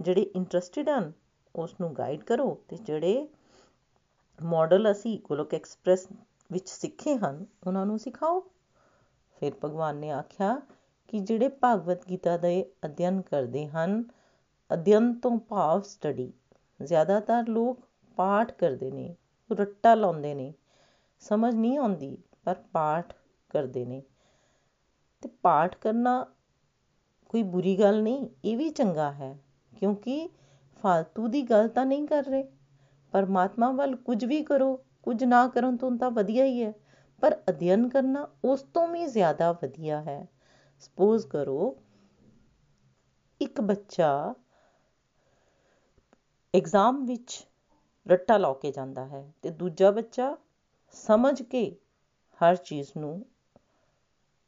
[0.02, 1.12] ਜਿਹੜੇ ਇੰਟਰਸਟਿਡ ਹਨ
[1.56, 3.28] ਉਸ ਨੂੰ ਗਾਈਡ ਕਰੋ ਤੇ ਜਿਹੜੇ
[4.44, 6.08] ਮਾਡਲ ਅਸੀਂ ਗੋਲੋਕ ਐਕਸਪ੍ਰੈਸ
[6.52, 8.40] ਵਿੱਚ ਸਿੱਖੇ ਹਨ, ਉਹਨਾਂ ਨੂੰ ਸਿਖਾਓ।
[9.40, 10.62] ਫਿਰ ਭਗਵਾਨ ਨੇ ਆਖਿਆ
[11.08, 14.04] ਕਿ ਜਿਹੜੇ ਭਾਗਵਤ ਗੀਤਾ ਦੇ ਅਧਿਐਨ ਕਰਦੇ ਹਨ,
[14.74, 16.34] ਅਧਿਐਨ ਤੋਂ ਭਾਵ ਸਟੱਡੀ
[16.84, 17.80] ਜ਼ਿਆਦਾਤਰ ਲੋਕ
[18.16, 19.16] ਪਾਠ ਕਰਦੇ ਨੇ,
[19.52, 20.54] ਰੱਟਾ ਲਾਉਂਦੇ ਨੇ,
[21.20, 23.14] ਸਮਝ ਨਹੀਂ ਆਉਂਦੀ, ਪਰ ਪਾਠ
[23.50, 24.04] ਕਰਦੇ ਨੇ।
[25.22, 26.26] ਤੇ ਪਾਠ ਕਰਨਾ
[27.36, 29.38] ਕੋਈ ਬੁਰੀ ਗੱਲ ਨਹੀਂ, ਇਹ ਵੀ ਚੰਗਾ ਹੈ,
[29.74, 30.30] ਕਿਉਂਕਿ
[30.84, 32.44] ਫालतू ਦੀ ਗੱਲ ਤਾਂ ਨਹੀਂ ਕਰ ਰਹੇ।
[33.14, 36.74] ਪਰਮਾਤਮਾ ਵੱਲ ਕੁਝ ਵੀ ਕਰੋ, ਕੁਝ ਨਾ ਕਰਨ ਤੋਂ ਤਾਂ ਵਧੀਆ ਹੀ ਹੈ,
[37.22, 40.28] ਪਰ ਅਧਿਐਨ ਕਰਨਾ ਉਸ ਤੋਂ ਵੀ ਜ਼ਿਆਦਾ ਵਧੀਆ ਹੈ।
[40.80, 41.76] ਸਪੋਜ਼ ਕਰੋ,
[43.42, 44.34] ਇੱਕ ਬੱਚਾ
[46.54, 47.48] ਐਗਜ਼ਾਮ ਵਿੱਚ
[48.08, 50.38] ਰੱਟਾ ਲਾ ਕੇ ਜਾਂਦਾ ਹੈ ਤੇ ਦੂਜਾ ਬੱਚਾ
[50.94, 51.80] ਸਮਝ ਕੇ
[52.42, 53.26] ਹਰ ਚੀਜ਼ ਨੂੰ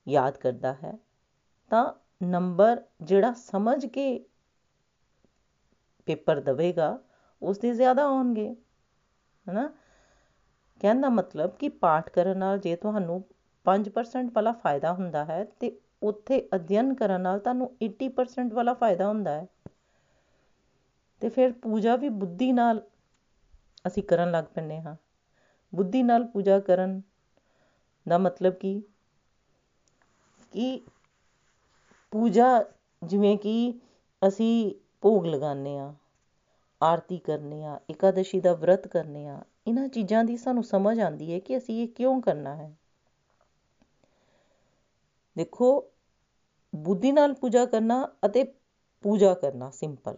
[0.07, 0.97] ਯਾਦ ਕਰਦਾ ਹੈ,
[1.71, 4.25] ਤਾਂ ਨੰਬਰ ਜਿਹੜਾ ਸਮਝ ਕੇ
[6.05, 6.99] ਪੇਪਰ ਦਵੇਗਾ
[7.41, 8.55] ਉਸ ਦੇ ਜ਼ਿਆਦਾ ਆਉਣਗੇ,
[9.49, 9.69] ਹਨਾ?
[10.79, 13.23] ਕਹਿਣ ਦਾ ਮਤਲਬ ਕਿ ਪਾਠ ਕਰਨ ਨਾਲ ਜੇ ਤੁਹਾਨੂੰ
[13.65, 19.31] 5% ਵਾਲਾ ਫਾਇਦਾ ਹੁੰਦਾ ਹੈ, ਤੇ ਉੱਥੇ ਅਧਿਐਨ ਕਰਨ ਨਾਲ ਤੁਹਾਨੂੰ 80% ਵਾਲਾ ਫਾਇਦਾ ਹੁੰਦਾ
[19.31, 19.47] ਹੈ।
[21.19, 22.87] ਤੇ ਫਿਰ ਪੂਜਾ ਵੀ ਬੁੱਧੀ ਨਾਲ
[23.87, 24.95] ਅਸੀਂ ਕਰਨ ਲੱਗ ਪੈਂਦੇ ਹਾਂ।
[25.75, 27.01] ਬੁੱਧੀ ਨਾਲ ਪੂਜਾ ਕਰਨ
[28.07, 28.83] ਦਾ ਮਤਲਬ ਕੀ?
[30.51, 30.85] ਕਿ
[32.11, 32.65] ਪੂਜਾ,
[33.03, 33.79] ਜਿਵੇਂ ਕਿ
[34.27, 35.93] ਅਸੀਂ ਭੋਗ ਲਗਾਉਂਦੇ ਆ
[36.81, 41.39] ਆਰਤੀ ਕਰਨੇ ਆ ਇਕਾदशी ਦਾ ਵਰਤ ਕਰਨੇ ਆ ਇਹਨਾਂ ਚੀਜ਼ਾਂ ਦੀ ਸਾਨੂੰ ਸਮਝ ਆਉਂਦੀ ਹੈ
[41.39, 42.75] ਕਿ ਅਸੀਂ ਇਹ ਕਿਉਂ ਕਰਨਾ ਹੈ।
[45.37, 45.85] ਦੇਖੋ,
[46.75, 48.43] ਬੁੱਧੀ ਨਾਲ ਪੂਜਾ ਕਰਨਾ ਅਤੇ
[49.01, 50.17] ਪੂਜਾ ਕਰਨਾ ਸਿੰਪਲ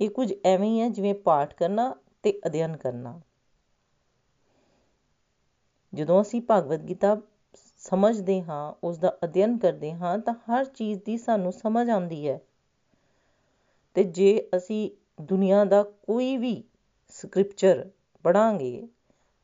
[0.00, 3.20] ਇਹ ਕੁਝ ਐਵੇਂ ਹੀ ਹੈ, ਜਿਵੇਂ ਪਾਠ ਕਰਨਾ ਤੇ ਅਧਿਐਨ ਕਰਨਾ।
[5.94, 7.20] ਜਦੋਂ ਅਸੀਂ ਭਗਵਦ ਗੀਤਾ
[7.90, 12.40] ਸਮਝਦੇ ਹਾਂ ਉਸ ਦਾ ਅਧਿਐਨ ਕਰਦੇ ਹਾਂ ਤਾਂ ਹਰ ਚੀਜ਼ ਦੀ ਸਾਨੂੰ ਸਮਝ ਆਉਂਦੀ ਹੈ।
[13.96, 14.90] ਤੇ ਜੇ ਅਸੀਂ
[15.22, 16.64] ਦੁਨੀਆ ਦਾ ਕੋਈ ਵੀ
[17.08, 17.90] ਸਕ੍ਰਿਪਚਰ
[18.24, 18.88] ਪੜਾਂਗੇ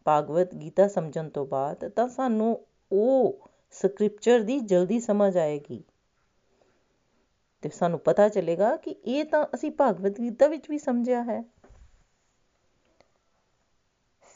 [0.06, 5.82] ਭਾਗਵਤ ਗੀਤਾ ਸਮਝਣ ਤੋਂ ਬਾਅਦ, ਤਾਂ ਸਾਨੂੰ ਉਹ ਸਕ੍ਰਿਪਚਰ ਦੀ ਜਲਦੀ ਸਮਝ ਆਏਗੀ।
[7.62, 11.42] ਤੇ ਸਾਨੂੰ ਪਤਾ ਚੱਲੇਗਾ ਕਿ ਇਹ ਤਾਂ ਅਸੀਂ ਭਾਗਵਤ ਗੀਤਾ ਵਿੱਚ ਵੀ ਸਮਝਿਆ ਹੈ।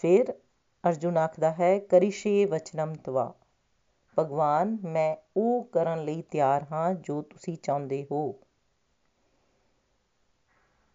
[0.01, 0.33] ਫਿਰ
[0.85, 3.33] ਅਰਜੁਨ ਆਖਦਾ ਹੈ, ਕਰਿਸ਼ੇ ਵਚਨਮ ਤਵਾ।
[4.19, 8.35] ਭਗਵਾਨ, ਮੈਂ ਉਹ ਕਰਨ ਲਈ ਤਿਆਰ ਹਾਂ ਜੋ ਤੁਸੀਂ ਚਾਹੁੰਦੇ ਹੋ।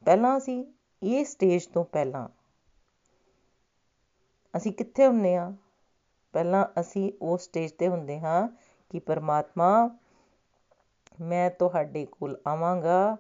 [0.06, 0.66] ਪਹਿਲਾਂ ਅਸੀਂ
[1.04, 2.28] ਇਹ ਸਟੇਜ ਤੋਂ ਪਹਿਲਾਂ
[4.54, 5.54] ਅਸੀਂ ਕਿੱਥੇ ਹੁੰਨੇ ਆ
[6.34, 8.48] ਪਹਿਲਾਂ ਅਸੀਂ ਉਸ ਸਟੇਜ ਤੇ ਹੁੰਦੇ ਹਾਂ
[8.90, 9.90] ਕਿ ਪਰਮਾਤਮਾ,
[11.22, 13.18] ਮੈਂ ਤੁਹਾਡੇ ਕੋਲ ਆਵਾਂਗਾ,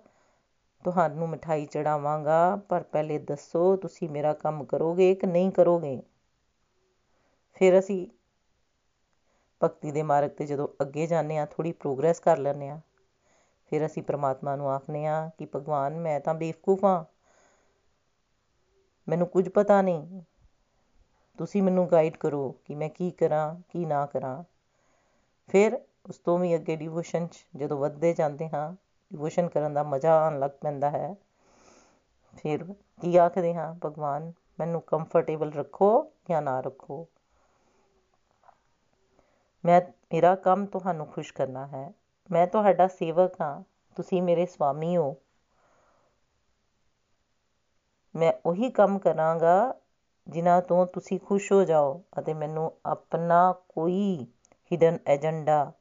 [0.86, 6.02] ਤੁਹਾਨੂੰ ਮਿਠਾਈ ਚੜਾਵਾਂਗਾ, ਪਰ ਪਹਿਲੇ ਦੱਸੋ ਤੁਸੀਂ ਮੇਰਾ ਕੰਮ ਕਰੋਗੇ ਕਿ ਨਹੀਂ ਕਰੋਗੇ?
[7.54, 8.08] ਫਿਰ ਅਸੀਂ
[9.64, 12.80] ਭਗਤੀ ਦੇ ਮਾਰਗ ਤੇ ਜਦੋਂ ਅੱਗੇ ਜਾਂਦੇ ਆ ਥੋੜੀ ਪ੍ਰੋਗਰੈਸ ਕਰ ਲੈਂਦੇ ਆ
[13.72, 17.04] ਫਿਰ ਅਸੀਂ ਪ੍ਰਮਾਤਮਾ ਨੂੰ ਆਖਨੇ ਆ ਕਿ ਭਗਵਾਨ, ਮੈਂ ਤਾਂ ਬੇਵਕੂਫ ਹਾਂ।
[19.10, 20.22] ਮੈਨੂੰ ਕੁਝ ਪਤਾ ਨਹੀਂ।
[21.38, 24.44] ਤੁਸੀਂ ਮੈਨੂੰ ਗਾਈਡ ਕਰੋ ਕਿ ਮੈਂ ਕੀ ਕਰਾਂ, ਕੀ ਨਾ ਕਰਾਂ।
[25.48, 28.74] ਫਿਰ ਉਸ ਤੋਂ ਵੀ ਅੱਗੇ ਡਿਵੋਸ਼ਨ 'ਚ ਜਦੋਂ ਵੱਧਦੇ ਜਾਂਦੇ ਹਾਂ
[29.12, 31.16] ਡਿਵੋਸ਼ਨ ਕਰਨ ਦਾ ਮਜ਼ਾ ਆਉਣ ਲੱਗ ਪੈਂਦਾ ਹੈ।
[32.38, 32.64] ਫਿਰ
[33.02, 33.76] ਕੀ ਆਖਦੇ ਹਾਂ?
[33.86, 37.08] ਭਗਵਾਨ, ਮੈਨੂੰ ਕੰਫਰਟੇਬਲ ਰੱਖੋ ਜਾਂ ਨਾ ਰੱਖੋ?
[39.64, 39.80] ਮੈਂ,
[40.14, 41.92] ਮੇਰਾ ਕੰਮ ਤੁਹਾਨੂੰ ਖੁਸ਼ ਕਰਨਾ ਹੈ।
[42.30, 43.62] ਮੈਂ ਤੁਹਾਡਾ ਸੇਵਕ ਹਾਂ।
[43.98, 45.16] ਤੁਸੀਂ ਮੇਰੇ ਸਵਾਮੀ ਹੋ।
[48.16, 49.54] ਮੈਂ ਉਹੀ ਕੰਮ ਕਰਾਂਗਾ
[50.28, 54.26] ਜਿਨ੍ਹਾਂ ਤੋਂ ਤੁਸੀਂ ਖੁਸ਼ ਹੋ ਜਾਓ ਅਤੇ ਮੈਨੂੰ ਆਪਣਾ ਕੋਈ
[54.72, 55.72] ਹਿਡਨ ਏਜੰਡਾ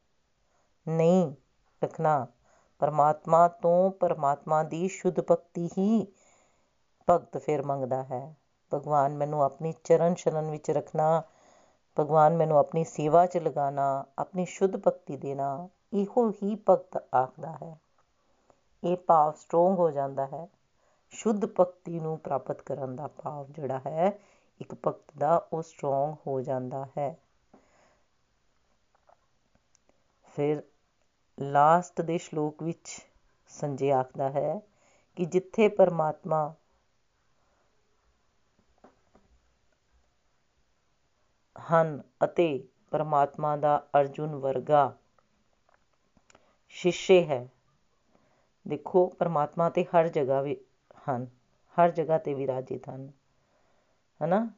[0.87, 1.31] ਨਹੀਂ
[1.83, 2.27] ਰੱਖਣਾ।
[2.81, 6.07] ਪਰਮਾਤਮਾ ਤੋਂ ਪਰਮਾਤਮਾ ਦੀ ਸ਼ੁੱਧ ਭਗਤੀ ਹੀ
[7.09, 8.23] ਭਗਤ ਫਿਰ ਮੰਗਦਾ ਹੈ।
[8.73, 11.23] ਭਗਵਾਨ ਮੈਨੂੰ ਆਪਣੀ ਚਰਨ ਸ਼ਰਨ ਵਿੱਚ ਰੱਖਣਾ
[11.99, 17.79] ਭਗਵਾਨ ਮੈਨੂੰ ਆਪਣੀ ਸੇਵਾ 'ਚ ਲਗਾਣਾ ਆਪਣੀ ਸ਼ੁੱਧ ਭਗਤੀ ਦੇਣਾ, ਇਹੋ ਹੀ ਭਗਤ ਆਖਦਾ ਹੈ।
[18.85, 20.49] ਇਹ ਭਾਵ ਸਟਰੋਂਗ ਹੋ ਜਾਂਦਾ ਹੈ।
[21.11, 24.19] ਸ਼ੁੱਧ ਭਗਤੀ ਨੂੰ ਪ੍ਰਾਪਤ ਕਰਨ ਦਾ ਭਾਵ ਜਿਹੜਾ ਹੈ,
[24.61, 27.17] ਇੱਕ ਭਗਤ ਦਾ ਉਹ ਸਟਰੋਂਗ ਹੋ ਜਾਂਦਾ ਹੈ।
[30.35, 30.63] ਫਿਰ
[31.41, 33.07] ਲਾਸਟ ਦੇ ਸ਼ਲੋਕ ਵਿੱਚ
[33.49, 34.61] ਸੰਜੇ ਆਖਦਾ ਹੈ
[35.17, 36.55] ਕਿ ਜਿੱਥੇ ਪਰਮਾਤਮਾ
[41.63, 44.97] ਹਨ ਅਤੇ ਪਰਮਾਤਮਾ ਦਾ ਅਰਜੁਨ ਵਰਗਾ
[46.69, 47.49] ਸ਼ਿਸ਼ੇ ਹੈ।
[48.69, 50.57] ਦੇਖੋ, ਪਰਮਾਤਮਾ ਤੇ ਹਰ ਜਗ੍ਹਾ ਵੀ
[51.11, 51.27] ਹਨ,
[51.77, 53.11] ਹਰ ਜਗ੍ਹਾ ਤੇ ਵਿਰਾਜਿਤ ਹਨ,
[54.25, 54.51] ਹਨਾ?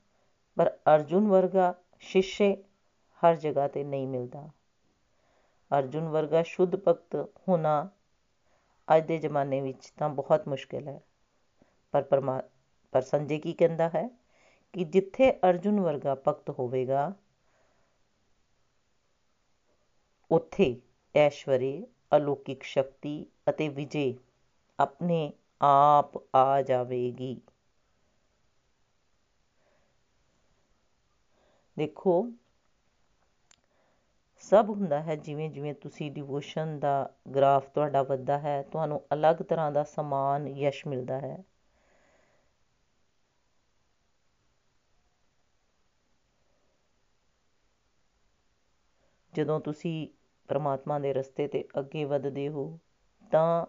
[0.56, 2.64] ਪਰ ਅਰਜੁਨ ਵਰਗਾ ਸ਼ਿਸ਼ੇ
[3.22, 4.48] ਹਰ ਜਗ੍ਹਾ ਤੇ ਨਹੀਂ ਮਿਲਦਾ।
[5.78, 7.88] ਅਰਜੁਨ ਵਰਗਾ ਸ਼ੁੱਧ ਭਗਤ ਹੋਣਾ
[8.96, 11.00] ਅੱਜ ਦੇ ਜ਼ਮਾਨੇ ਵਿੱਚ ਤਾਂ ਬਹੁਤ ਮੁਸ਼ਕਿਲ ਹੈ।
[11.92, 12.42] ਪਰ ਪਰਮਾ,
[12.92, 14.10] ਪਰ ਸੰਜੇ ਕੀ ਕਹਿੰਦਾ ਹੈ?
[14.74, 17.12] ਕਿ ਜਿੱਥੇ ਅਰਜੁਨ ਵਰਗਾ ਭਗਤ ਹੋਵੇਗਾ,
[20.30, 20.64] ਉੱਥੇ
[21.14, 23.14] ਐਸ਼ਵਰੀ, ਅਲੌਕਿਕ ਸ਼ਕਤੀ
[23.48, 24.06] ਅਤੇ ਵਿਜੇ
[24.78, 27.36] ਆਪਣੇ ਆਪ ਆ ਜਾਵੇਗੀ।
[31.76, 32.14] ਦੇਖੋ,
[34.42, 36.92] ਸਭ ਹੁੰਦਾ ਹੈ ਜਿਵੇਂ ਜਿਵੇਂ ਤੁਸੀਂ ਡਿਵੋਸ਼ਨ ਦਾ
[37.34, 41.36] ਗ੍ਰਾਫ ਤੁਹਾਡਾ ਵੱਧਦਾ ਹੈ, ਤੁਹਾਨੂੰ ਅਲੱਗ ਤਰ੍ਹਾਂ ਦਾ ਸਮਾਨ ਯਸ਼ ਮਿਲਦਾ ਹੈ।
[49.34, 50.06] ਜਦੋਂ ਤੁਸੀਂ
[50.48, 52.66] ਪਰਮਾਤਮਾ ਦੇ ਰਸਤੇ ਤੇ ਅੱਗੇ ਵਧਦੇ ਹੋ,
[53.32, 53.66] ਤਾਂ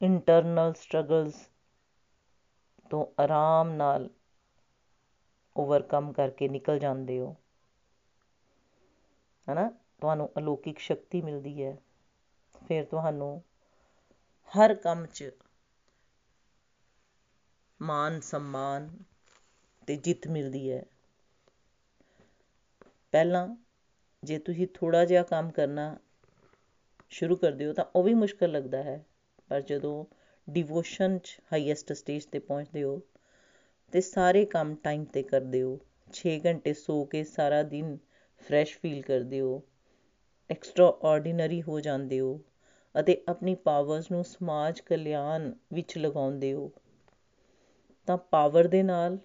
[0.00, 1.48] ਇੰਟਰਨਲ ਸਟਰਗਲਸ
[2.90, 4.08] ਤੋਂ ਆਰਾਮ ਨਾਲ
[5.56, 7.34] ਓਵਰਕਮ ਕਰਕੇ ਨਿਕਲ ਜਾਂਦੇ ਹੋ।
[9.46, 9.68] ਹਨਾ?
[10.00, 11.76] ਤੁਹਾਨੂੰ ਅਲੌਕਿਕ ਸ਼ਕਤੀ ਮਿਲਦੀ ਹੈ।
[12.62, 13.30] ਫਿਰ ਤੁਹਾਨੂੰ
[14.52, 15.30] ਹਰ ਕੰਮ 'ਚ
[17.80, 18.88] ਮਾਨ ਸਨਮਾਨ
[19.88, 20.82] ਤੇ ਜਿੱਤ ਮਿਲਦੀ ਹੈ।
[23.12, 23.46] ਪਹਿਲਾਂ
[24.22, 25.96] ਜੇ ਤੁਸੀਂ ਥੋੜਾ ਜਿਹਾ ਕੰਮ ਕਰਨਾ
[27.10, 29.04] ਸ਼ੁਰੂ ਕਰਦੇ ਹੋ ਤਾਂ ਉਹ ਵੀ ਮੁਸ਼ਕਲ ਲੱਗਦਾ ਹੈ।
[29.48, 30.04] ਪਰ ਜਦੋਂ
[30.48, 33.00] ਡਿਵੋਸ਼ਨ 'ਚ ਹਾਈਐਸਟ ਸਟੇਜ ਤੇ ਪਹੁੰਚਦੇ ਹੋ
[33.92, 35.78] ਤੇ ਸਾਰੇ ਕੰਮ ਟਾਈਮ ਤੇ ਕਰਦੇ ਹੋ
[36.12, 37.96] 6 ਘੰਟੇ ਸੋ ਕੇ ਸਾਰਾ ਦਿਨ
[38.40, 39.62] ਫਰੈਸ਼ ਫੀਲ ਕਰਦੇ ਹੋ
[40.50, 42.38] ਐਕਸਟਰਾ ਆਰਡੀਨਰੀ ਹੋ ਜਾਂਦੇ ਹੋ
[42.94, 46.70] ਅਤੇ ਆਪਣੀ ਪਾਵਰਸ ਨੂੰ ਸਮਾਜ ਕਲਿਆਣ ਵਿੱਚ ਲਗਾਉਂਦੇ ਹੋ,
[48.08, 49.18] ਤਾਂ ਪਾਵਰ ਦੇ ਨਾਲ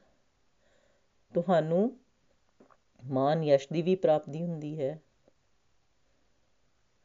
[1.34, 1.98] ਤੁਹਾਨੂੰ
[3.06, 5.00] ਮਾਨ ਯਸ਼ ਦੀ ਵੀ ਪ੍ਰਾਪਤੀ ਹੁੰਦੀ ਹੈ।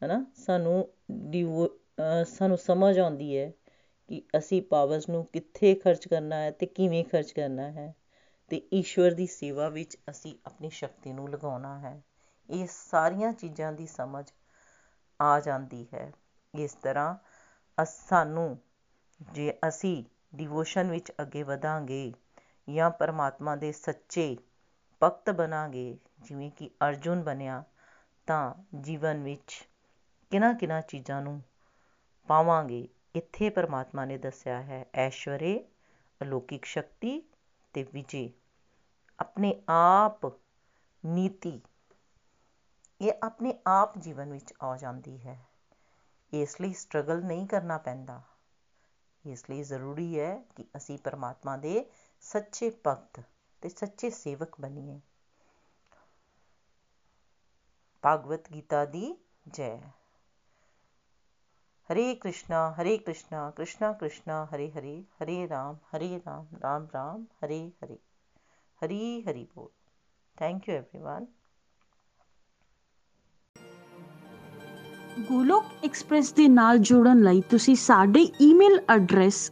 [0.03, 0.25] ਹਨਾ?
[0.37, 0.89] ਸਾਨੂੰ
[2.27, 3.53] ਸਾਨੂੰ ਸਮਝ ਆਉਂਦੀ ਹੈ
[4.09, 7.95] ਕਿ ਅਸੀਂ ਪਾਵਰਸ ਨੂੰ ਕਿੱਥੇ ਖਰਚ ਕਰਨਾ ਹੈ ਤੇ ਕਿਵੇਂ ਖਰਚ ਕਰਨਾ ਹੈ
[8.51, 12.03] ਤੇ ਈਸ਼ਵਰ ਦੀ ਸੇਵਾ ਵਿੱਚ ਅਸੀਂ ਆਪਣੀ ਸ਼ਕਤੀ ਨੂੰ ਲਗਾਉਣਾ ਹੈ।
[12.51, 14.25] ਇਹ ਸਾਰੀਆਂ ਚੀਜ਼ਾਂ ਦੀ ਸਮਝ
[15.21, 16.13] ਆ ਜਾਂਦੀ ਹੈ।
[16.55, 18.59] ਇਸ ਤਰ੍ਹਾਂ ਸਾਨੂੰ
[19.33, 22.13] ਜੇ ਅਸੀਂ ਡਿਵੋਸ਼ਨ ਵਿੱਚ ਅੱਗੇ ਵਧਾਂਗੇ
[22.69, 24.37] ਜਾਂ ਪਰਮਾਤਮਾ ਦੇ ਸੱਚੇ
[25.03, 27.65] ਭਗਤ ਬਣਾਂਗੇ, ਜਿਵੇਂ ਕਿ ਅਰਜੁਨ ਬਣਿਆ,
[28.27, 29.69] ਤਾਂ ਜੀਵਨ ਵਿੱਚ
[30.31, 31.43] ਕਿਹਨਾਂ ਕਿਹਨਾਂ ਚੀਜ਼ਾਂ ਨੂੰ
[32.27, 35.69] ਪਾਵਾਂਗੇ, ਇੱਥੇ ਪਰਮਾਤਮਾ ਨੇ ਦੱਸਿਆ ਹੈ, ਐਸ਼ਵਰੇ,
[36.23, 37.23] ਅਲੌਕਿਕ ਸ਼ਕਤੀ
[37.73, 38.33] ਤੇ ਵਿਜੇ।
[39.21, 40.27] ਆਪਣੇ ਆਪ
[41.07, 41.61] ਨੀਤੀ,
[43.01, 45.47] ਇਹ ਆਪਣੇ ਆਪ ਜੀਵਨ ਵਿੱਚ ਆ ਜਾਂਦੀ ਹੈ।
[46.33, 48.23] ਇਸ ਲਈ ਸਟਰਗਲ ਨਹੀਂ ਕਰਨਾ ਪੈਂਦਾ।
[49.27, 51.91] ਇਸ ਲਈ ਜ਼ਰੂਰੀ ਹੈ ਕਿ ਅਸੀਂ ਪਰਮਾਤਮਾ ਦੇ
[52.21, 53.21] ਸੱਚੇ ਭਗਤ
[53.62, 55.00] ਤੇ ਸੱਚੇ ਸੇਵਕ ਬਣੀਏ
[58.04, 59.16] ਭਾਗਵਤ ਗੀਤਾ ਦੀ
[59.48, 59.78] ਜੈ
[61.92, 67.72] ਹਰੇ ਕ੍ਰਿਸ਼ਨਾ ਹਰੇ ਕ੍ਰਿਸ਼ਨਾ ਕ੍ਰਿਸ਼ਨਾ ਕ੍ਰਿਸ਼ਨਾ ਹਰੇ ਹਰੇ ਹਰੇ ਰਾਮ ਹਰੇ ਰਾਮ ਰਾਮ ਰਾਮ ਹਰੇ
[67.84, 67.98] ਹਰੇ
[68.86, 69.70] ਹਰੀ ਹਰੀ ਬੋਲ
[70.38, 71.26] thank you everyone
[75.20, 79.52] Golok express ਦੇ ਨਾਲ ਜੁੜਨ ਲਈ ਤੁਸੀਂ ਸਾਡੇ ਈਮੇਲ ਐਡਰੈਸ